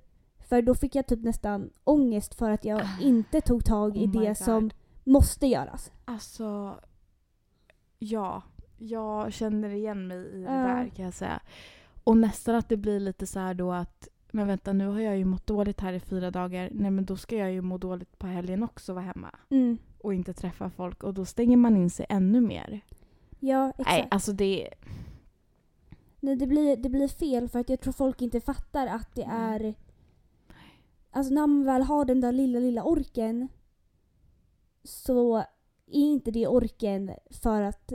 [0.48, 3.02] För då fick jag typ nästan ångest för att jag Ah.
[3.02, 4.70] inte tog tag i Oh det som
[5.04, 5.92] måste göras.
[6.04, 6.74] Alltså,
[7.98, 8.42] ja.
[8.78, 10.50] Jag känner igen mig i det Ja.
[10.50, 11.40] där kan jag säga.
[12.04, 15.18] Och nästan att det blir lite så här då att men vänta nu har jag
[15.18, 16.70] ju mått dåligt här i fyra dagar.
[16.72, 19.30] Nej men då ska jag ju må dåligt på helgen också vara hemma.
[19.50, 19.78] Mm.
[19.98, 21.02] Och inte träffa folk.
[21.02, 22.80] Och då stänger man in sig ännu mer.
[23.40, 23.90] Ja, exakt.
[23.90, 24.68] Nej alltså det...
[26.20, 29.26] Nej, det, blir, det blir fel för att jag tror folk inte fattar att det
[29.26, 29.66] Nej.
[29.66, 29.74] är...
[31.10, 33.48] Alltså när man väl har den där lilla, lilla orken
[34.84, 35.46] så är
[35.86, 37.92] inte det orken för att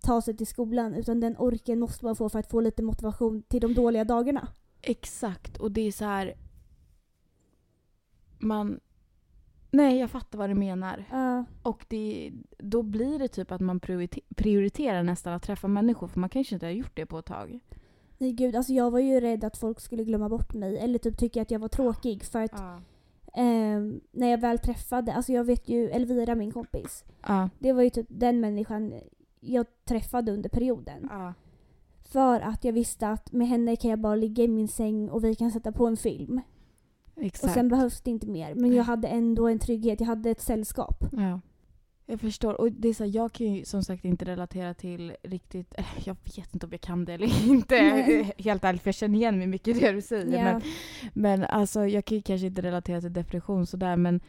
[0.00, 3.42] ta sig till skolan utan den orken måste man få för att få lite motivation
[3.42, 4.48] till de dåliga dagarna.
[4.82, 5.56] Exakt.
[5.56, 6.34] Och det är så här...
[8.38, 8.80] Man...
[9.70, 11.04] Nej jag fattar vad du menar.
[11.10, 11.44] Ja.
[11.62, 16.20] Och det, då blir det typ att man priorite- prioriterar nästan att träffa människor för
[16.20, 17.60] man kanske inte har gjort det på ett tag.
[18.18, 21.18] nej gud, alltså jag var ju rädd att folk skulle glömma bort mig eller typ
[21.18, 22.80] tycka att jag var tråkig för att Ja.
[23.34, 27.48] ehm, när jag väl träffade, alltså jag vet ju Elvira min kompis, Ja.
[27.58, 28.94] det var ju typ den människan
[29.40, 31.08] jag träffade under perioden.
[32.12, 35.24] För att jag visste att med henne kan jag bara ligga i min säng och
[35.24, 36.40] vi kan sätta på en film.
[37.16, 37.44] Exakt.
[37.44, 38.54] Och sen behövs det inte mer.
[38.54, 41.04] Men jag hade ändå en trygghet, jag hade ett sällskap.
[41.12, 41.40] Ja.
[42.06, 42.60] Jag förstår.
[42.60, 45.74] Och det är så här, jag kan ju som sagt inte relatera till riktigt...
[45.78, 47.82] eh, Jag vet inte om jag kan det eller inte.
[47.82, 48.32] Nej.
[48.38, 50.38] Helt ärligt, för jag känner igen mig mycket i det du säger.
[50.38, 50.42] Ja.
[50.52, 50.62] Men,
[51.12, 54.20] men alltså, jag kan ju kanske inte relatera till depression sådär men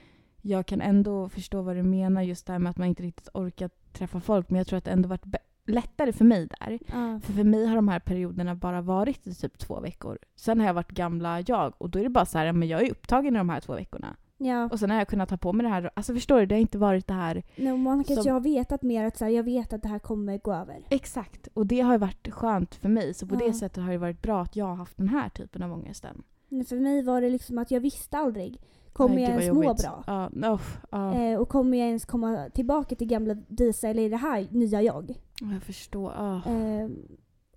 [0.41, 3.29] jag kan ändå förstå vad du menar just det här med att man inte riktigt
[3.33, 4.49] orkar träffa folk.
[4.49, 6.79] Men jag tror att det ändå varit be- lättare för mig där.
[6.87, 7.19] Ja.
[7.23, 10.17] För för mig har de här perioderna bara varit i typ två veckor.
[10.35, 12.81] Sen har jag varit gamla jag och då är det bara så här, men jag
[12.81, 14.15] är upptagen i de här två veckorna.
[14.37, 14.69] ja.
[14.71, 15.89] Och sen har jag kunnat ta på mig det här.
[15.93, 18.81] Alltså förstår du, det har inte varit det här Nej, man kanske Som- har vetat
[18.81, 20.85] mer att så här, jag vet att det här kommer gå över.
[20.89, 21.47] Exakt.
[21.53, 23.13] Och det har ju varit skönt för mig.
[23.13, 23.39] Så på Ja.
[23.47, 26.23] det sättet har det varit bra att jag har haft den här typen av ångesten.
[26.49, 28.61] Men för mig var det liksom att jag visste aldrig.
[28.93, 30.03] Kommer Nej, jag ens må bra?
[30.07, 30.59] Ja, no,
[30.91, 31.13] ja.
[31.15, 34.81] Eh, och kommer jag ens komma tillbaka till gamla Disa eller är det här nya
[34.81, 35.13] jag?
[35.51, 36.11] Jag förstår.
[36.11, 36.43] Ja.
[36.45, 36.89] Eh,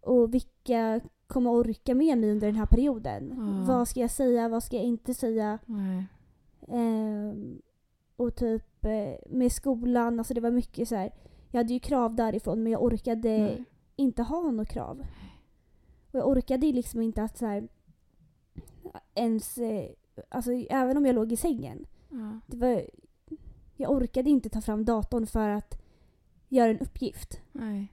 [0.01, 3.35] och vilka kommer orka med mig under den här perioden?
[3.37, 3.75] Ja.
[3.75, 4.49] Vad ska jag säga?
[4.49, 5.59] Vad ska jag inte säga?
[6.69, 7.63] Ehm,
[8.17, 11.11] och typ eh, med skolan, alltså det var mycket så här.
[11.51, 13.65] Jag hade ju krav därifrån men jag orkade Nej.
[13.97, 15.03] inte ha några krav.
[16.11, 17.69] Och jag orkade liksom inte att så här,
[19.15, 19.91] ens, eh,
[20.29, 21.87] alltså även om jag låg i sängen.
[22.11, 22.41] Ja.
[22.47, 22.85] Det var,
[23.77, 25.84] jag orkade inte ta fram datorn för att
[26.49, 27.41] göra en uppgift.
[27.53, 27.93] Nej.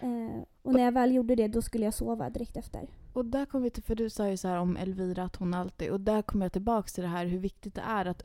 [0.00, 2.88] Eh, och när jag väl gjorde det då skulle jag sova direkt efter.
[3.12, 5.54] Och där kommer vi till, för du sa ju så här om Elvira att hon
[5.54, 8.22] alltid, och där kommer jag tillbaka till det här hur viktigt det är att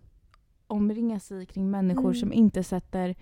[0.68, 2.16] omringa sig kring människor Mm.
[2.16, 3.16] som inte sätter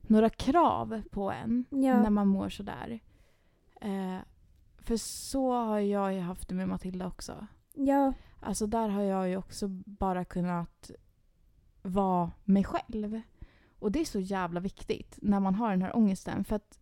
[0.00, 2.02] några krav på en Ja.
[2.02, 3.00] när man mår sådär.
[3.80, 4.16] Eh,
[4.78, 7.46] för så har jag ju haft det med Matilda också.
[7.74, 10.90] Ja, Alltså där har jag ju också bara kunnat
[11.82, 13.20] vara mig själv.
[13.86, 16.44] Och det är så jävla viktigt när man har den här ångesten.
[16.44, 16.78] För att,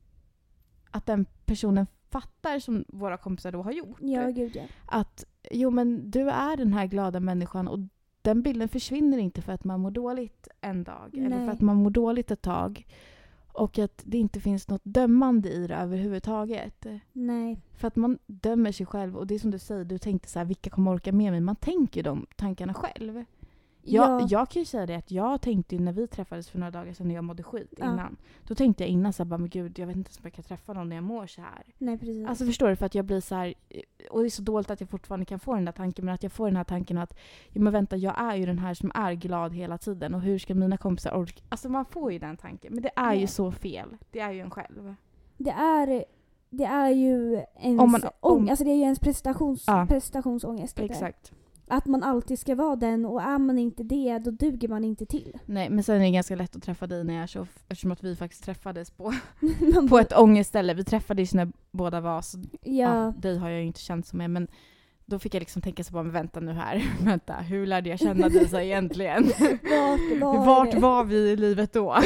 [0.91, 4.63] att den personen fattar, som våra kompisar då har gjort, ja gud ja.
[4.87, 7.79] att jo men du är den här glada människan och
[8.23, 11.47] den bilden försvinner inte för att man mår dåligt en dag eller Nej.
[11.47, 12.87] för att man mår dåligt ett tag.
[13.53, 16.87] Och att det inte finns något dömande i det överhuvudtaget.
[17.13, 17.61] Nej.
[17.73, 20.39] För att man dömer sig själv och det är som du säger, du tänkte så
[20.39, 21.41] här, vilka kommer orka med mig?
[21.41, 23.25] Man tänker ju de tankarna själv.
[23.87, 24.27] Jag, ja.
[24.31, 26.93] jag kan ju säga det att jag tänkte ju när vi träffades för några dagar
[26.93, 27.85] sedan när jag mådde skit Ja.
[27.93, 28.17] innan.
[28.49, 30.33] Då tänkte jag innan så här, bara, men gud jag vet inte ens om jag
[30.33, 31.63] kan träffa någon när jag mår så här.
[31.79, 32.29] Nej precis.
[32.29, 32.77] Alltså förstår du?
[32.77, 33.55] För att jag blir så här,
[34.11, 36.23] och det är så dåligt att jag fortfarande kan få den där tanken, men att
[36.23, 37.15] jag får den här tanken att
[37.53, 40.39] ja men vänta, jag är ju den här som är glad hela tiden och hur
[40.39, 41.43] ska mina kompisar orka?
[41.49, 43.27] Alltså man får ju den tanken, men det är ju Nej.
[43.27, 43.97] så fel.
[44.11, 44.95] Det är ju en själv.
[45.37, 46.05] Det är,
[46.51, 49.87] det är ju ens, Om man- om- ång- alltså det är ju ens prestations, Ja.
[49.89, 50.77] prestationsångest.
[50.77, 51.13] det där.
[51.67, 55.07] Att man alltid ska vara den och är man inte det då duger man inte
[55.07, 55.39] till.
[55.47, 57.93] Nej, men sen är det ganska lätt att träffa dig när jag är så, eftersom
[57.93, 59.15] att vi faktiskt träffades på,
[59.89, 60.75] på ett ångestställe.
[60.75, 63.05] Vi träffades när båda var, så ja.
[63.05, 64.49] ja, dig har jag ju inte känt så med, men
[65.07, 67.99] då fick jag liksom tänka så på, men vänta nu här, vänta, hur lärde jag
[67.99, 69.23] känna dig så egentligen?
[69.63, 71.97] vart var Vart var vi i livet då?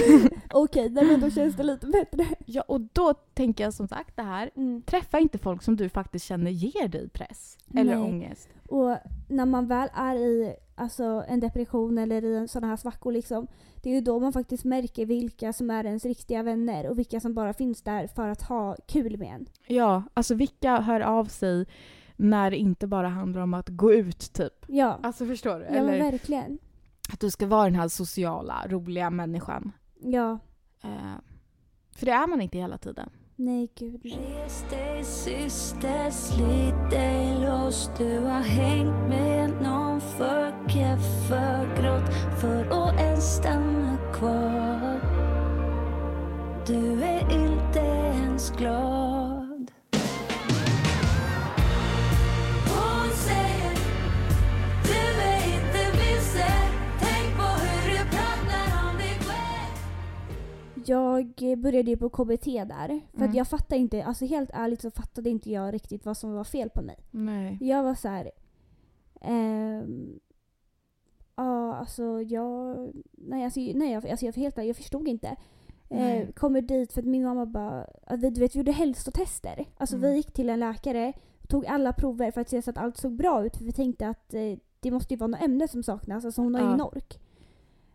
[0.52, 2.26] Okej, nej, men då känns det lite bättre.
[2.46, 4.82] Ja, och då tänker jag som sagt det här, Mm.
[4.82, 8.04] träffa inte folk som du faktiskt känner ger dig press eller Nej.
[8.04, 8.48] ångest.
[8.68, 8.96] Och
[9.28, 13.46] när man väl är i alltså, en depression eller i en sån här svackor liksom,
[13.82, 17.20] det är ju då man faktiskt märker vilka som är ens riktiga vänner och vilka
[17.20, 19.46] som bara finns där för att ha kul med en.
[19.66, 21.66] Ja, alltså vilka hör av sig
[22.18, 24.52] när det inte bara handlar om att gå ut typ?
[24.66, 25.64] Ja, Alltså förstår du?
[25.64, 26.58] ja men Eller verkligen.
[27.12, 29.72] att du ska vara den här sociala, roliga människan.
[30.00, 30.38] Ja,
[30.84, 31.16] Eh,
[31.96, 33.10] för det är man inte hela tiden.
[33.36, 34.04] nej gud.
[34.04, 42.40] Res dig syster, slit dig loss Du har hängt med någon för keff, för grått
[42.40, 45.00] för att ens stanna kvar
[46.66, 49.07] Du är inte ens glad
[60.88, 63.00] Jag började ju på KBT där.
[63.10, 63.28] För Mm.
[63.30, 66.44] att jag fattade inte, alltså helt ärligt så fattade inte jag riktigt vad som var
[66.44, 66.96] fel på mig.
[67.10, 67.58] Nej.
[67.60, 68.30] Jag var så här.
[69.20, 70.20] ehm,
[71.36, 72.76] Ja, alltså jag...
[73.12, 75.36] Nej, alltså, nej jag, alltså jag, helt jag förstod inte.
[75.90, 77.86] Eh, kommer dit för att min mamma bara...
[78.16, 79.64] Vi, du vet, vi gjorde hälsotester.
[79.76, 80.10] Alltså Mm.
[80.10, 81.12] vi gick till en läkare,
[81.48, 83.56] tog alla prover för att se så att allt såg bra ut.
[83.56, 86.24] För vi tänkte att eh, det måste ju vara något ämne som saknas.
[86.24, 86.68] Alltså hon har Ja.
[86.68, 87.20] ingen ork.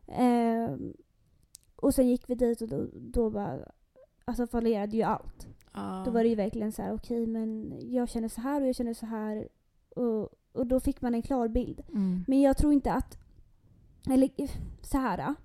[0.08, 0.93] Ehm,
[1.84, 3.58] och sen gick vi dit och då, då bara...
[4.26, 5.48] Alltså fallerade ju allt.
[5.74, 6.04] Ja.
[6.06, 8.76] Då var det ju verkligen så här: okej men jag känner så här och jag
[8.76, 9.48] känner så här.
[9.96, 11.82] Och, och då fick man en klar bild.
[11.89, 12.24] Mm.
[12.28, 13.17] Men jag tror inte att,
[14.10, 14.30] eller
[14.82, 15.36] så här.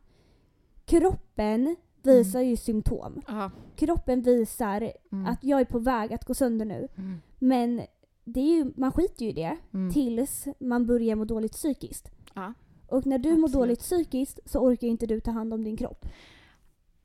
[0.84, 3.22] Kroppen visar ju symptom.
[3.28, 3.50] Ja.
[3.76, 5.26] Kroppen visar Mm.
[5.26, 6.88] att jag är på väg att gå sönder nu.
[6.96, 7.20] Mm.
[7.38, 7.80] Men
[8.24, 9.92] det är ju, man skiter ju i det Mm.
[9.92, 12.10] tills man börjar må dåligt psykiskt.
[12.34, 12.54] Ja.
[12.88, 13.52] Och när du mår Absolut.
[13.52, 16.06] dåligt psykiskt så orkar inte du ta hand om din kropp.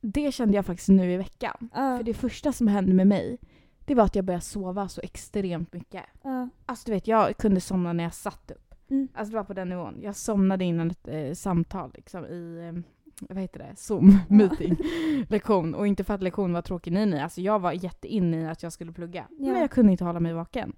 [0.02, 1.70] Det kände jag faktiskt nu i veckan.
[1.74, 3.38] Ja, För det första som hände med mig,
[3.86, 6.04] det var att jag började sova så extremt mycket.
[6.24, 8.74] ja, Alltså du vet, jag kunde somna när jag satt upp.
[8.90, 9.98] mm, Alltså det var på den nivån.
[10.02, 12.82] Jag somnade innan ett eh, samtal liksom i, eh,
[13.30, 14.78] vad heter det, zoom meeting,
[15.30, 15.76] lektion.
[15.76, 17.20] Och inte för att lektionen var tråkig, nej nej.
[17.20, 19.26] Alltså jag var jätteinne i att jag skulle plugga.
[19.30, 19.52] Ja.
[19.52, 20.74] Men jag kunde inte hålla mig vaken.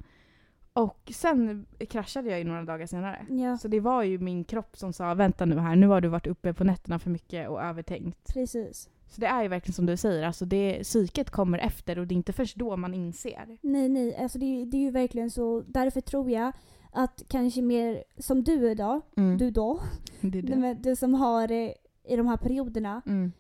[0.76, 3.26] Och sen kraschade jag ju några dagar senare.
[3.30, 6.08] ja, Så det var ju min kropp som sa vänta nu här, nu har du
[6.08, 8.34] varit uppe på nätterna för mycket och övertänkt.
[8.34, 8.90] precis.
[9.08, 12.14] Så det är ju verkligen som du säger, alltså det, psyket kommer efter och det
[12.14, 13.58] är inte först då man inser.
[13.62, 15.64] Nej, nej, alltså det, är- det är ju verkligen så.
[15.68, 16.52] Därför tror jag
[16.92, 19.38] att kanske mer som du idag, Mm.
[19.38, 19.80] du då,
[20.22, 20.74] det det.
[20.74, 21.76] Du som har det
[22.08, 23.32] i de här perioderna Mm.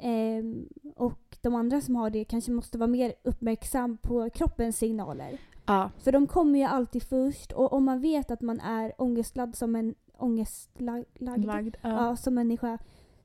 [0.00, 5.38] ehm, och de andra som har det kanske måste vara mer uppmärksam på kroppens signaler.
[5.66, 5.90] Ja.
[5.98, 9.76] För de kommer ju alltid först och om man vet att man är ångestladd som
[9.76, 11.76] en ångestlagd Lagd.
[11.82, 11.90] Ja.
[12.08, 12.78] ja, som människa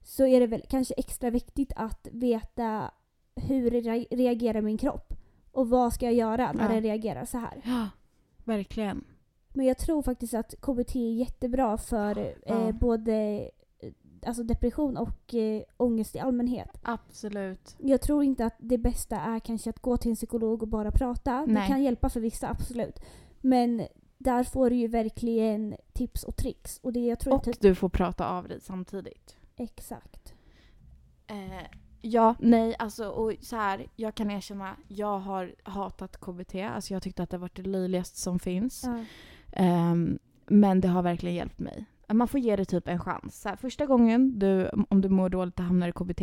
[0.03, 2.91] så är det väl kanske extra viktigt att veta
[3.36, 5.13] hur re- reagerar min kropp
[5.51, 6.69] och vad ska jag göra när Ja.
[6.73, 7.62] den reagerar så här.
[7.65, 7.88] ja,
[8.43, 9.03] verkligen.
[9.53, 13.49] Men jag tror faktiskt att KBT är jättebra för eh, både
[14.25, 16.79] alltså depression och eh, ångest i allmänhet.
[16.84, 17.75] Absolut.
[17.77, 20.91] Jag tror inte att det bästa är kanske att gå till en psykolog och bara
[20.91, 21.45] prata.
[21.45, 21.67] Det Nej.
[21.67, 22.99] kan hjälpa för vissa, absolut.
[23.41, 26.79] Men där får du ju verkligen tips och tricks.
[26.84, 27.62] Och det jag tror Och typ...
[27.62, 29.38] du får prata av dig samtidigt.
[29.55, 30.34] Exakt.
[31.27, 31.65] Eh,
[32.01, 36.55] ja, nej, alltså och så här, jag kan erkänna, jag har hatat KBT.
[36.55, 38.84] Alltså jag tyckte att det varit det löjligaste som finns.
[38.86, 39.03] Ja.
[39.51, 41.86] Ehm, men det har verkligen hjälpt mig.
[42.13, 43.45] Man får ge det typ en chans.
[43.45, 46.22] Här, första gången du, om du mår dåligt och hamnar i KBT,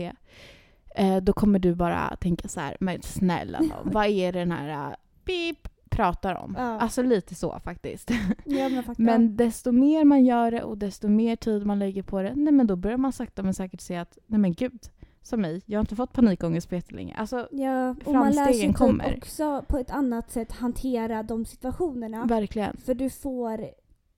[0.94, 4.52] eh, då kommer du bara tänka så här, men snälla då, vad är det den
[4.52, 4.94] här uh,
[5.24, 6.54] pip pratar om?
[6.58, 6.62] Ja.
[6.80, 8.10] Alltså lite så faktiskt.
[8.44, 8.98] Ja, men faktiskt.
[8.98, 12.52] Men desto mer man gör det och desto mer tid man lägger på det, nej
[12.52, 14.80] men då börjar man sakta men säkert se att, nej men gud,
[15.22, 17.14] som mig, jag har inte fått panikångest på jättelänge.
[17.18, 19.14] Alltså, Ja, och man lär sig typ kommer.
[19.18, 22.24] också på ett annat sätt hantera de situationerna.
[22.24, 22.76] verkligen.
[22.76, 23.70] För du får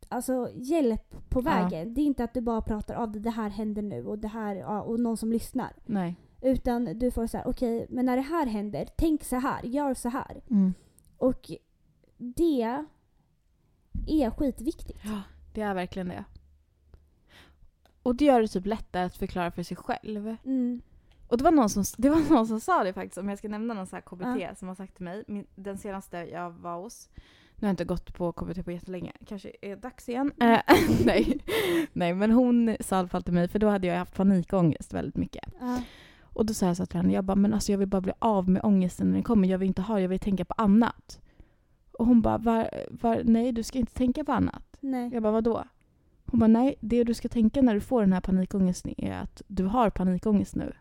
[0.08, 1.42] alltså, hjälp på Ja.
[1.42, 1.94] vägen.
[1.94, 4.28] Det är inte att du bara pratar av det, det här händer nu och det
[4.28, 5.72] här ja, och någon som lyssnar.
[5.86, 6.16] Nej.
[6.42, 9.94] Utan du får så här, okej, men när det här händer, tänk så här, gör
[9.94, 10.40] så här.
[10.50, 10.74] Mm.
[11.16, 11.50] Och
[12.16, 12.62] det
[14.06, 14.98] är skitviktigt.
[15.04, 15.22] Ja,
[15.54, 16.24] det är verkligen det.
[18.02, 20.36] Och det gör det typ lättare att förklara för sig själv.
[20.44, 20.80] Mm.
[21.28, 23.48] Och det var någon som, det var någon som sa det faktiskt, om jag ska
[23.48, 24.54] nämna någon så här KBT Ja.
[24.54, 27.08] som har sagt till mig, min, den senaste jag var hos,
[27.60, 29.12] Nu har jag inte gått på KBT på jättelänge.
[29.26, 30.32] Kanske är dags igen.
[30.40, 30.60] Eh,
[31.04, 31.38] nej.
[31.92, 34.94] nej, men hon sa i alla fall till mig, för då hade jag haft panikångest
[34.94, 35.44] väldigt mycket.
[35.60, 35.82] Ja.
[36.20, 38.12] Och då sa jag så till henne, jag bara, men alltså jag vill bara bli
[38.18, 39.48] av med ångesten när den kommer.
[39.48, 41.20] Jag vill inte ha jag vill tänka på annat.
[41.92, 44.76] Och hon bara, var, var, nej du ska inte tänka på annat.
[44.80, 45.10] Nej.
[45.12, 45.64] Jag bara, vadå?
[46.26, 49.42] Hon bara, nej det du ska tänka när du får den här panikångesten är att
[49.46, 50.72] du har panikångest nu.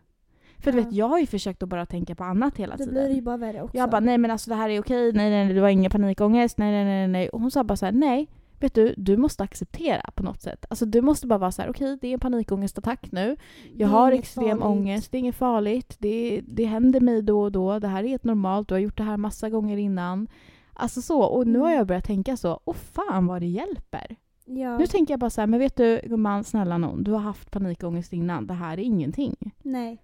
[0.60, 2.94] För du vet, jag har ju försökt att bara tänka på annat hela Då tiden.
[2.94, 3.76] blir det ju bara värre också.
[3.76, 5.90] Jag bara, nej men alltså det här är okej, nej nej nej, du har ingen
[5.90, 7.28] panikångest, nej nej nej nej.
[7.28, 8.28] Och hon sa bara så här, nej,
[8.60, 10.64] vet du, du måste acceptera på något sätt.
[10.70, 13.36] Alltså du måste bara vara så här, okej det är en panikångestattack nu.
[13.74, 14.64] Det Jag har extrem farligt.
[14.64, 18.08] ångest, det är inget farligt, det, det händer mig då och då, det här är
[18.08, 20.28] helt normalt, du har gjort det här massa gånger innan.
[20.72, 21.78] Alltså så, och nu har Mm.
[21.78, 24.16] jag börjat tänka så, åh fan vad det hjälper.
[24.44, 24.78] Ja.
[24.78, 27.50] Nu tänker jag bara så här, men vet du gumman, snälla någon, du har haft
[27.50, 29.36] panikångest innan, det här är ingenting.
[29.62, 30.02] Nej.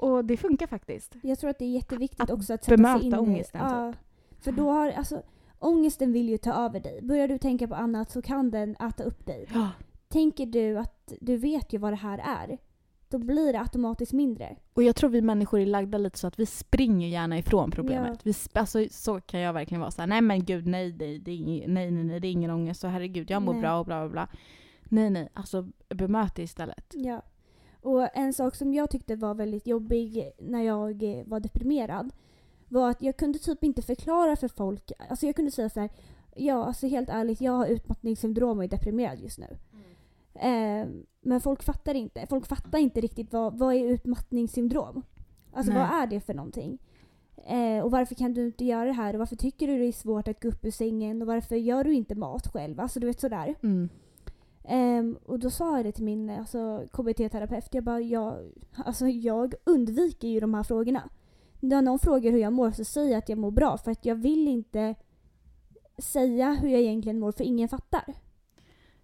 [0.00, 1.14] Och det funkar faktiskt.
[1.22, 3.60] Jag tror att det är jätteviktigt Att också att sätta bemöta sig in i- ångesten,
[3.60, 3.92] Ja.
[3.92, 4.00] typ.
[4.44, 5.22] För då har, alltså,
[5.58, 7.02] ångesten vill ju ta över dig.
[7.02, 9.46] Börjar du tänka på annat så kan den äta upp dig.
[9.54, 9.68] Ja.
[10.08, 12.58] Tänker du att du vet ju vad det här är,
[13.08, 14.56] då blir det automatiskt mindre.
[14.74, 18.10] Och jag tror vi människor är lagda lite så att vi springer gärna ifrån problemet.
[18.12, 18.20] Ja.
[18.24, 21.30] Vi, alltså, så kan jag verkligen vara så här, nej men gud nej, nej, det
[21.30, 23.62] är ing- nej, nej, nej, det är ingen ångest, så herregud jag mår Nej.
[23.62, 24.28] bra och bla bla bla.
[24.84, 26.94] Nej nej, alltså bemöt det istället.
[26.94, 27.22] Ja.
[27.82, 32.12] Och en sak som jag tyckte var väldigt jobbig när jag eh, var deprimerad
[32.68, 34.92] var att jag kunde typ inte förklara för folk.
[35.08, 35.90] Alltså jag kunde säga så här.
[36.34, 39.56] Ja, alltså helt ärligt, jag har utmattningssyndrom och är deprimerad just nu.
[40.34, 40.88] Eh,
[41.20, 42.26] men folk fattar inte.
[42.26, 45.02] Folk fattar inte riktigt vad, vad är utmattningssyndrom?
[45.52, 45.82] Alltså Nej.
[45.82, 46.78] vad är det för någonting?
[47.46, 49.14] Eh, och varför kan du inte göra det här?
[49.14, 51.22] Och varför tycker du det är svårt att gå upp ur sängen?
[51.22, 52.80] Och varför gör du inte mat själv?
[52.80, 53.54] Alltså du vet sådär.
[53.62, 53.88] Mm.
[54.72, 57.68] Ehm, och då sa jag det till min alltså, KBT-terapeut.
[57.70, 61.10] Jag bara, jag, alltså, jag undviker ju de här frågorna.
[61.60, 64.04] När någon frågar hur jag mår så säger jag att jag mår bra för att
[64.04, 64.94] jag vill inte
[65.98, 68.14] säga hur jag egentligen mår för ingen fattar.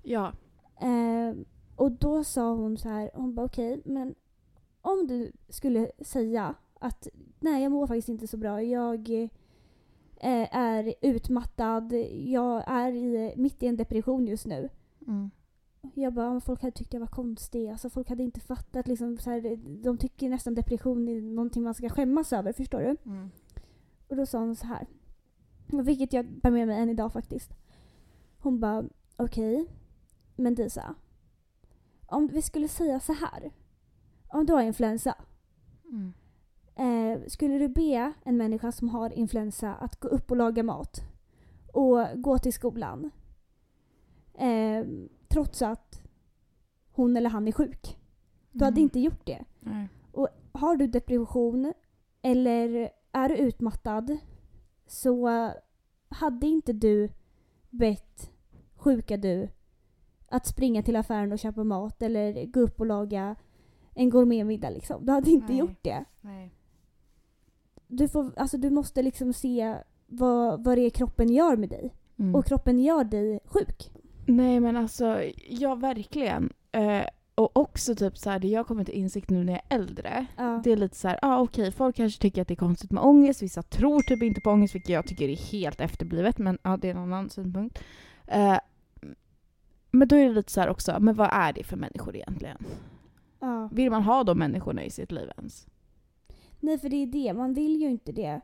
[0.03, 0.33] Ja.
[0.81, 1.45] Ehm,
[1.77, 4.15] och då sa hon så här, hon bara okej, men
[4.83, 7.09] om du skulle säga att
[7.41, 9.11] nej jag mår faktiskt inte så bra, jag
[10.21, 14.69] eh, är utmattad, jag är i, mitt i en depression just nu.
[15.07, 15.31] Mm.
[15.95, 17.69] Jag bara, folk hade tyckt jag var konstig.
[17.69, 21.75] Alltså folk hade inte fattat liksom så här, De tycker nästan depression är någonting man
[21.75, 22.97] ska skämmas över, förstår du?
[23.11, 23.31] Mm.
[24.09, 24.87] Och då sa hon så här.
[25.67, 27.51] Vilket jag bär med mig än idag faktiskt.
[28.39, 28.85] Hon bara,
[29.17, 29.67] okej.
[30.37, 30.95] men Disa.
[32.07, 33.51] Om vi skulle säga så här.
[34.29, 35.15] Om du har influensa.
[35.85, 36.13] Mm.
[36.77, 41.01] Eh, skulle du be en människa som har influensa att gå upp och laga mat
[41.73, 43.11] och gå till skolan
[44.35, 44.87] eh,
[45.37, 46.03] trots att
[46.93, 47.99] hon eller han är sjuk?
[48.53, 48.83] Du hade Mm.
[48.83, 49.45] inte gjort det.
[49.61, 49.89] Nej.
[50.53, 51.73] Har du depression
[52.23, 54.19] eller är du utmattad
[54.87, 55.29] så
[56.09, 57.11] hade inte du
[57.71, 58.31] bett
[58.77, 59.49] sjuka du
[60.29, 63.37] att springa till affären och köpa mat eller gå upp och laga
[63.95, 65.07] en gourmetmiddag liksom.
[65.07, 65.59] Du hade inte Nej.
[65.59, 66.55] gjort det Nej.
[67.87, 71.95] du, får, alltså, du måste liksom se vad, vad det är kroppen gör med dig.
[72.19, 72.35] Mm.
[72.35, 73.91] Och kroppen gör dig sjuk.
[74.27, 76.53] Nej men alltså, ja verkligen.
[76.73, 77.03] Eh,
[77.35, 80.27] och också typ så här, det jag kommer till insikt nu när jag är äldre.
[80.37, 80.61] Ja.
[80.65, 83.03] Det är lite så här, ah, okej, folk kanske tycker att det är konstigt med
[83.03, 86.77] ångest, vissa tror typ inte på ångest, vilket jag tycker är helt efterblivet, men ja,
[86.77, 87.79] det är en annan synpunkt.
[88.27, 88.59] Eh,
[89.91, 92.59] men då är det lite så här också, men vad är det för människor egentligen?
[93.41, 93.69] ja.
[93.73, 95.67] Vill man ha de människorna i sitt liv ens?
[96.61, 97.33] Nej, för det är det.
[97.33, 98.41] Man vill ju inte det.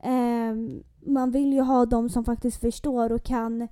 [0.00, 3.68] Ehm, man vill ju ha de som faktiskt förstår och kan...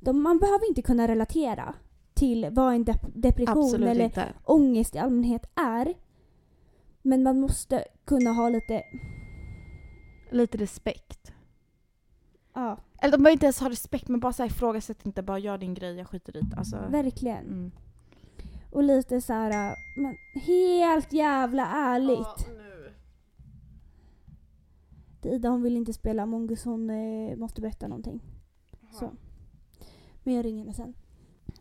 [0.00, 1.74] De, man behöver inte kunna relatera
[2.14, 4.32] till vad en dep- depression Absolut eller inte.
[4.44, 5.94] ångest i allmänhet är.
[7.02, 8.82] Men man måste kunna ha lite...
[10.30, 11.32] Lite respekt.
[12.54, 15.38] Ja, Eller de behöver inte ens ha respekt, men bara så här, ifrågasätt inte, bara
[15.38, 16.56] gör din grej, jag skiter i det.
[16.56, 17.44] Alltså, verkligen.
[17.46, 17.70] mm.
[18.72, 22.46] Och lite så här, men helt jävla ärligt.
[25.22, 28.20] Ida hon vill inte spela Among us, hon eh, måste berätta någonting.
[28.92, 29.10] Så.
[30.22, 30.94] Men jag ringer henne sen.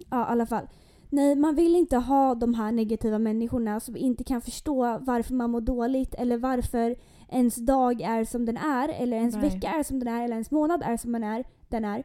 [0.10, 0.68] Ja, i alla fall.
[1.10, 5.52] Nej, man vill inte ha de här negativa människorna som inte kan förstå varför man
[5.52, 6.96] mår dåligt eller varför
[7.30, 9.50] ens dag är som den är eller ens Nej.
[9.50, 11.44] vecka är som den är eller ens månad är som den är.
[11.70, 12.04] Den är.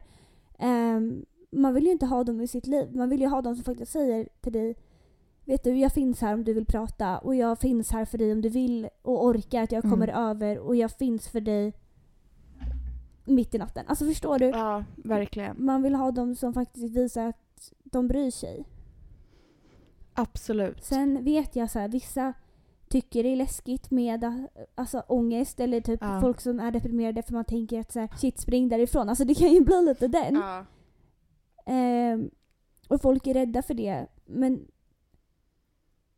[0.59, 2.95] Ehm, man vill ju inte ha dem i sitt liv.
[2.95, 4.75] Man vill ju ha dem som faktiskt säger till dig
[5.47, 8.31] Vet du, jag finns här om du vill prata och jag finns här för dig
[8.31, 9.91] om du vill och orkar att jag Mm.
[9.91, 11.73] kommer över och jag finns för dig
[13.25, 13.85] mitt i natten.
[13.87, 14.45] Alltså förstår du?
[14.45, 15.65] Ja, verkligen.
[15.65, 18.65] Man vill ha dem som faktiskt visar att de bryr sig.
[20.13, 20.83] Absolut.
[20.83, 22.33] Sen vet jag så här, vissa
[22.89, 24.43] tycker det är läskigt med äh,
[24.75, 26.21] alltså, ångest eller typ Ja.
[26.21, 29.09] folk som är deprimerade för man tänker att så här, shit spring därifrån.
[29.09, 30.35] Alltså det kan ju bli lite den.
[30.35, 30.65] Ja.
[31.65, 32.29] Ehm,
[32.87, 34.07] och folk är rädda för det.
[34.25, 34.67] Men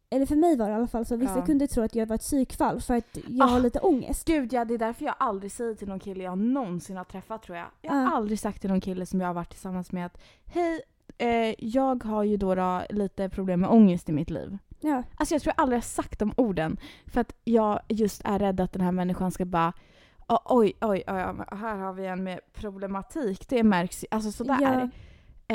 [0.09, 1.15] eller för mig var det i alla fall så.
[1.15, 1.45] Vissa Ja.
[1.45, 3.51] kunde tro att jag var ett psykfall för att jag Ah.
[3.51, 4.27] har lite ångest.
[4.27, 7.43] Gud ja, det är därför jag aldrig säger till någon kille jag någonsin har träffat
[7.43, 7.67] tror jag.
[7.81, 8.09] Jag har Ja.
[8.15, 10.81] aldrig sagt till någon kille som jag har varit tillsammans med att hej,
[11.17, 14.57] eh, jag har ju då, då lite problem med ångest i mitt liv.
[14.79, 16.77] Ja, Alltså jag tror jag aldrig har sagt de orden.
[17.05, 19.73] För att jag just är rädd att den här människan ska bara
[20.27, 23.49] "Oj, oj, oj, oj, här har vi en med problematik.
[23.49, 24.07] Det märks ju.
[24.11, 24.57] Alltså sådär.
[24.61, 24.89] ja,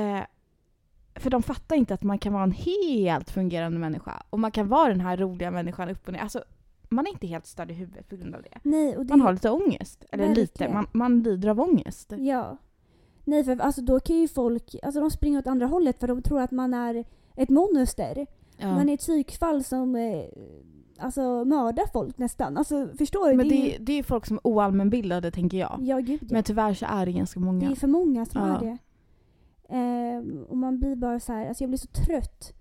[0.00, 0.20] Eh,
[1.14, 4.22] för de fattar inte att man kan vara en helt fungerande människa.
[4.30, 6.20] Och man kan vara den här roliga människan upp och ner.
[6.20, 6.44] Alltså,
[6.88, 8.58] man är inte helt störd i huvudet på grund av det.
[8.62, 10.04] nej det, Man har lite ångest.
[10.10, 10.72] Eller lite, Verkligen.
[10.74, 12.12] man, man lider av ångest.
[12.18, 12.56] Ja.
[13.24, 16.22] Nej för alltså då kan ju folk, alltså de springer åt andra hållet för de
[16.22, 17.04] tror att man är
[17.36, 18.26] ett monster.
[18.56, 18.74] Ja.
[18.74, 20.24] Man är ett psykfall som eh,
[20.98, 22.56] alltså mördar folk nästan.
[22.56, 23.36] Alltså förstår du?
[23.36, 25.78] Men det, det, är, det är folk som är oallmänbildade tänker jag.
[25.82, 26.28] ja gud ja.
[26.30, 27.70] Men tyvärr så är det ganska Det många.
[27.70, 28.56] är för många som Ja.
[28.56, 28.78] är det.
[29.72, 32.52] Ehm, och man blir bara så här, alltså jag blir så trött.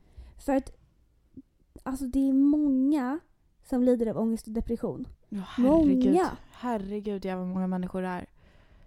[0.45, 0.71] För att
[1.83, 3.19] alltså det är många
[3.63, 5.07] som lider av ångest och depression.
[5.29, 6.05] Ja, herregud.
[6.13, 6.29] Många.
[6.51, 8.25] Herregud ja, vad många människor det är.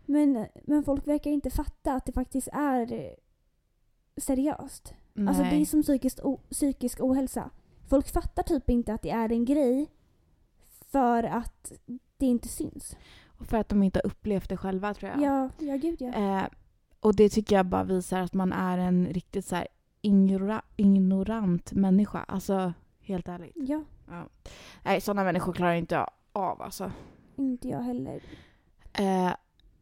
[0.06, 3.10] Men, men folk verkar inte fatta att det faktiskt är eh,
[4.16, 4.94] seriöst.
[5.12, 5.28] Nej.
[5.28, 7.50] Alltså det är som psykisk, o- psykisk ohälsa.
[7.88, 9.86] Folk fattar typ inte att det är en grej
[10.90, 11.72] för att
[12.16, 12.96] det inte syns.
[13.38, 15.20] Och för att de inte har upplevt det själva tror jag.
[15.22, 16.08] Ja, ja gud ja.
[16.38, 16.44] Eh,
[17.04, 19.56] och det tycker jag bara visar att man är en riktigt så
[20.02, 22.18] ignora, ignorant människa.
[22.28, 23.52] Alltså helt ärligt.
[23.54, 23.82] Ja,
[24.82, 26.92] Nej, sådana människor klarar jag inte av alltså.
[27.36, 28.20] inte jag heller.
[28.92, 29.32] Eh,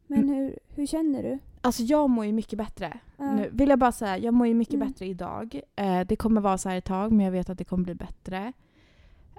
[0.07, 1.39] Men hur, hur känner du?
[1.61, 2.99] alltså jag mår ju mycket bättre.
[3.17, 3.33] Ja.
[3.33, 4.89] Nu vill jag bara säga, jag mår ju mycket Mm.
[4.89, 5.61] bättre idag.
[5.77, 7.95] Eh, det kommer vara så här ett tag, men jag vet att det kommer bli
[7.95, 8.53] bättre.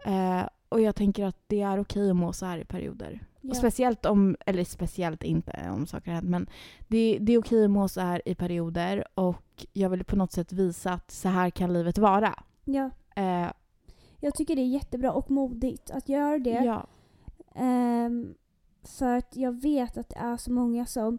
[0.06, 3.26] Eh, och jag tänker att det är okej att må så här i perioder.
[3.46, 3.50] Ja.
[3.50, 6.48] Och speciellt om, eller speciellt inte om saker har hänt, men
[6.88, 10.32] det, det är okej att må så här i perioder och jag vill på något
[10.32, 12.44] sätt visa att så här kan livet vara.
[12.64, 12.90] ja.
[13.16, 13.52] Eh,
[14.20, 16.50] Jag tycker det är jättebra och modigt att göra det.
[16.66, 16.88] ja.
[17.56, 18.34] Ehm,
[18.84, 21.18] för att jag vet att det är så många som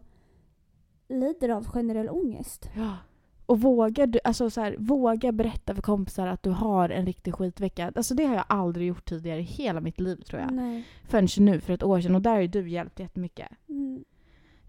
[1.07, 2.69] lider av generell ångest.
[2.75, 2.97] ja.
[3.45, 7.33] Och våga, du- alltså så här, våga berätta för kompisar att du har en riktig
[7.35, 7.91] skitvecka.
[7.95, 10.51] Alltså det har jag aldrig gjort tidigare i hela mitt liv tror jag.
[10.53, 10.83] Nej.
[11.07, 13.47] Förrän nu för ett år sedan och där har ju du hjälpt jättemycket.
[13.69, 14.03] Mm.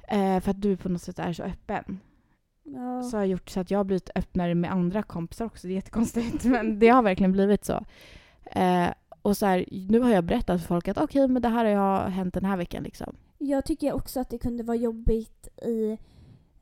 [0.09, 2.01] Eh, för att du på något sätt är så öppen.
[2.62, 3.03] Ja.
[3.03, 5.66] Så har jag gjort så att jag har blivit öppnare med andra kompisar också.
[5.66, 7.85] Det är jättekonstigt men det har verkligen blivit så.
[8.45, 8.89] Eh,
[9.22, 11.72] och så här, nu har jag berättat för folk att okej men det här har
[11.72, 13.16] jag hänt den här veckan liksom.
[13.39, 15.99] Jag tycker också att det kunde vara jobbigt i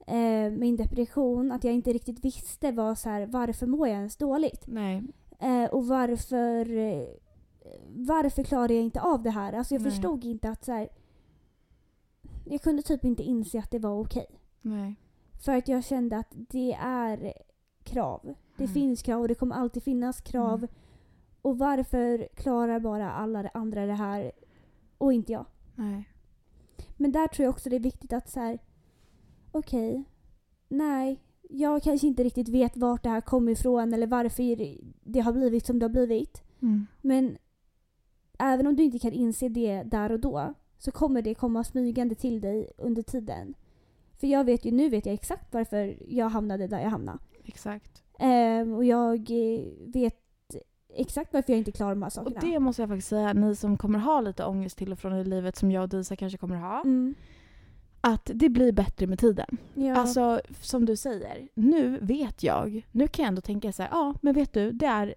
[0.07, 4.16] eh, min depression att jag inte riktigt visste vad, så här, varför mår jag ens
[4.16, 4.66] dåligt.
[5.38, 7.07] Eh, och varför, eh,
[7.88, 9.52] varför klarar jag inte av det här?
[9.52, 9.90] Alltså jag Nej.
[9.90, 10.88] förstod inte att så här,
[12.44, 14.26] jag kunde typ inte inse att det var okej.
[14.61, 14.94] Nej.
[15.44, 17.32] För att jag kände att det är
[17.82, 18.34] krav.
[18.57, 18.74] Det Mm.
[18.74, 20.59] finns krav och det kommer alltid finnas krav.
[20.59, 20.68] Mm.
[21.42, 24.32] Och varför klarar bara alla andra det här
[24.98, 25.46] och inte jag?
[25.74, 26.09] Nej.
[26.96, 28.59] Men där tror jag också det är viktigt att så här,
[29.55, 30.05] okej,
[30.68, 34.42] nej, jag kanske inte riktigt vet vart det här kommer ifrån eller varför
[35.12, 36.42] det har blivit som det har blivit.
[36.62, 36.86] Mm.
[37.00, 37.36] Men
[38.38, 42.14] även om du inte kan inse det där och då så kommer det komma smygande
[42.14, 43.55] till dig under tiden.
[44.20, 47.18] För jag vet ju, nu vet jag exakt varför jag hamnade där jag hamnade.
[47.44, 48.02] Exakt.
[48.18, 50.20] Ehm, och jag eh, vet
[50.96, 52.40] exakt varför jag inte klarar de här Och sakerna.
[52.40, 55.24] det måste jag faktiskt säga, ni som kommer ha lite ångest till och från i
[55.24, 56.80] livet som jag och Disa kanske kommer ha.
[56.80, 57.14] Mm,
[58.07, 59.46] Att det blir bättre med tiden.
[59.74, 59.96] ja.
[59.96, 62.86] Alltså som du säger, nu vet jag.
[62.92, 65.14] Nu kan jag ändå tänka så här, ja men vet du, det är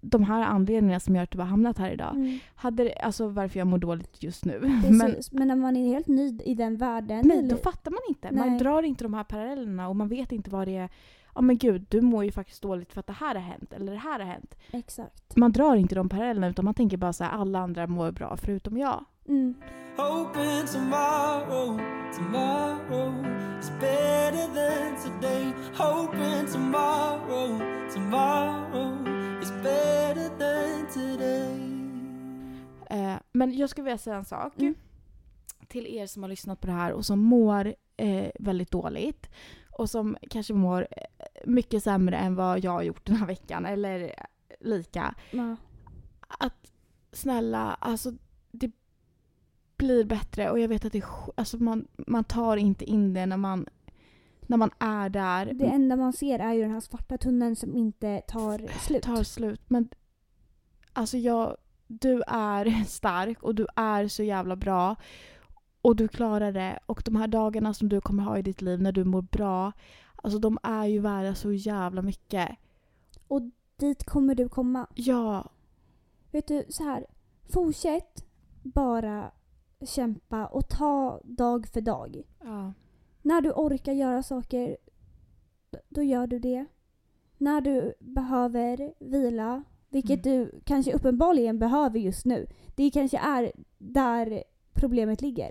[0.00, 2.14] de här anledningarna som gör att du har hamnat här idag.
[2.16, 4.58] mm, Hade alltså varför jag mår dåligt just nu.
[4.90, 5.16] Men.
[5.32, 7.20] Men, när man är helt ny i den världen.
[7.24, 8.32] nej, då eller- fattar man inte.
[8.32, 8.58] Man Nej.
[8.58, 10.88] drar inte de här parallellerna och man vet inte vad det är.
[11.34, 13.92] Ja men gud, du mår ju faktiskt dåligt för att det här har hänt eller
[13.92, 14.54] det här har hänt.
[14.70, 15.36] Exakt.
[15.36, 18.36] Man drar inte de parallellerna utan man tänker bara så här, alla andra mår bra
[18.36, 19.04] förutom jag.
[19.28, 19.54] Mm.
[19.96, 21.76] Hoping tomorrow,
[22.16, 23.12] tomorrow
[23.58, 25.52] is better than today.
[25.74, 27.58] Hoping tomorrow,
[27.94, 28.92] tomorrow
[29.42, 31.60] is better than today.
[32.90, 34.58] Eh, men jag skulle vilja säga en sak.
[34.58, 34.74] Mm.
[35.68, 39.30] Till er som har lyssnat på det här och som mår eh, väldigt dåligt.
[39.70, 43.66] Och som kanske mår eh, mycket sämre än vad jag har gjort den här veckan.
[43.66, 44.12] Eller
[44.60, 45.14] lika.
[45.30, 45.56] Ja.
[46.28, 46.72] Att
[47.12, 48.12] snälla, alltså
[49.76, 50.50] blir bättre.
[50.50, 53.66] Och jag vet att det är, alltså, man, man tar inte in det när man,
[54.40, 55.52] när man är där.
[55.54, 59.02] Det enda man ser är ju den här svarta tunneln som inte tar slut.
[59.02, 59.60] tar slut.
[59.66, 59.88] Men
[60.92, 61.56] alltså jag,
[61.86, 64.96] du är stark och du är så jävla bra.
[65.82, 66.78] Och du klarar det.
[66.86, 69.72] Och de här dagarna som du kommer ha i ditt liv när du mår bra,
[70.16, 72.48] alltså de är ju värda så jävla mycket.
[73.76, 74.86] Dit kommer du komma.
[74.94, 75.50] Ja,
[76.30, 77.06] Vet du, så här.
[77.48, 78.24] Fortsätt
[78.62, 79.30] bara
[79.84, 82.22] kämpa och ta dag för dag.
[82.44, 82.72] ja.
[83.22, 84.76] När du orkar göra saker,
[85.88, 86.64] då gör du det.
[87.38, 90.38] När du behöver vila, vilket Mm.
[90.38, 92.46] du kanske uppenbarligen behöver just nu.
[92.74, 95.50] Det kanske är där problemet ligger.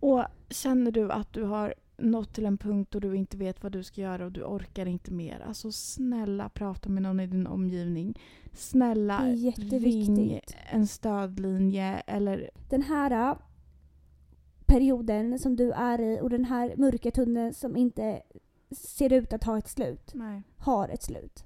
[0.00, 3.72] Och känner du att du har nått till en punkt då du inte vet vad
[3.72, 5.40] du ska göra och du orkar inte mer.
[5.40, 8.18] Alltså snälla prata med någon i din omgivning.
[8.52, 9.24] Snälla
[9.56, 10.40] ring
[10.70, 13.36] en stödlinje eller Den här äh,
[14.66, 18.22] perioden som du är i och den här mörka tunneln som inte
[18.70, 20.42] ser ut att ha ett slut, nej.
[20.56, 21.44] har ett slut.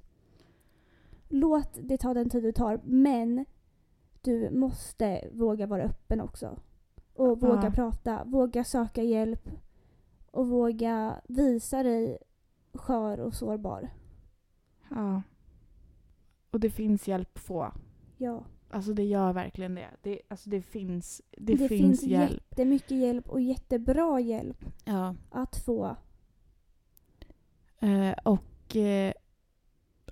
[1.28, 3.44] Låt det ta den tid det tar, men
[4.22, 6.58] du måste våga vara öppen också.
[7.14, 7.70] Och våga Ja.
[7.70, 9.48] prata, våga söka hjälp
[10.36, 12.18] och våga visa dig
[12.74, 13.90] skör och sårbar.
[14.90, 15.22] Ja.
[16.50, 17.72] Och det finns hjälp att få.
[18.16, 18.44] Ja.
[18.70, 19.90] Alltså det gör verkligen det.
[20.02, 22.42] Det, alltså det finns, det, Det, finns, finns hjälp.
[22.50, 25.14] jättemycket hjälp och jättebra hjälp Ja.
[25.30, 25.96] att få.
[27.78, 29.12] Eh, och eh,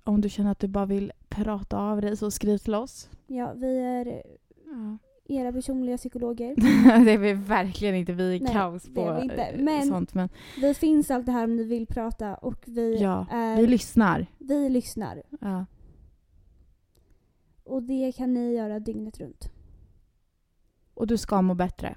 [0.04, 3.10] om du känner att du bara vill prata av dig så skriv till oss.
[3.26, 4.22] Ja, vi är
[4.66, 4.98] Ja.
[5.24, 6.54] Era personliga psykologer.
[7.04, 8.12] det är vi verkligen inte.
[8.12, 9.44] Vi är Nej, kaos på är inte.
[9.44, 10.14] eh, Men- sånt.
[10.14, 10.28] Men
[10.60, 14.26] Vi finns alltid här om ni vill prata och vi, ja, är, vi vi, lyssnar.
[14.70, 15.22] lyssnar.
[15.40, 15.66] Ja.
[17.64, 19.50] Och det kan ni göra dygnet runt.
[20.94, 21.96] Och du ska må bättre.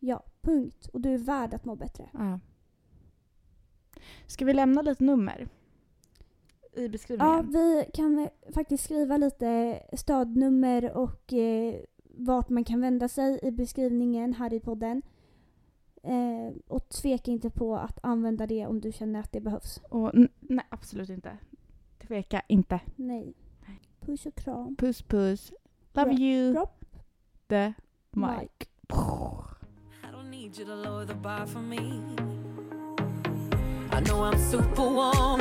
[0.00, 0.88] Ja, punkt.
[0.92, 2.08] Och du är värd att må bättre.
[2.12, 2.40] Ja.
[4.26, 5.48] Ska vi lämna lite nummer?
[6.76, 7.50] I Ja, beskrivningen?
[7.52, 11.74] vi kan faktiskt skriva lite stödnummer och eh,
[12.16, 15.02] vart man kan vända sig i beskrivningen här i podden.
[16.02, 19.80] Eh, och tveka inte på att använda det om du känner att det behövs.
[19.90, 20.10] Och,
[20.40, 21.38] nej, absolut inte.
[22.06, 22.80] Tveka inte.
[22.96, 23.34] Nej.
[24.00, 24.76] Puss och kram.
[24.76, 25.52] Puss puss.
[25.92, 26.52] Love Drop- you.
[26.52, 26.84] drop
[27.48, 27.72] The
[28.10, 28.26] mic.
[28.40, 28.68] mic.
[28.90, 31.76] I don't need you to lower the bar for me.
[33.92, 35.40] I know I'm superwoman.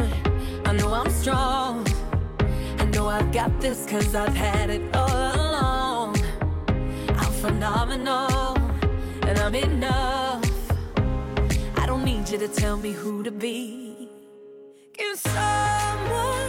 [0.66, 1.86] I know I'm strong.
[2.80, 5.43] I know I've got this cause I've had it all
[7.44, 8.56] phenomenal
[9.28, 10.50] and I'm enough.
[11.76, 14.08] I don't need you to tell me who to be.
[14.98, 16.43] Cause I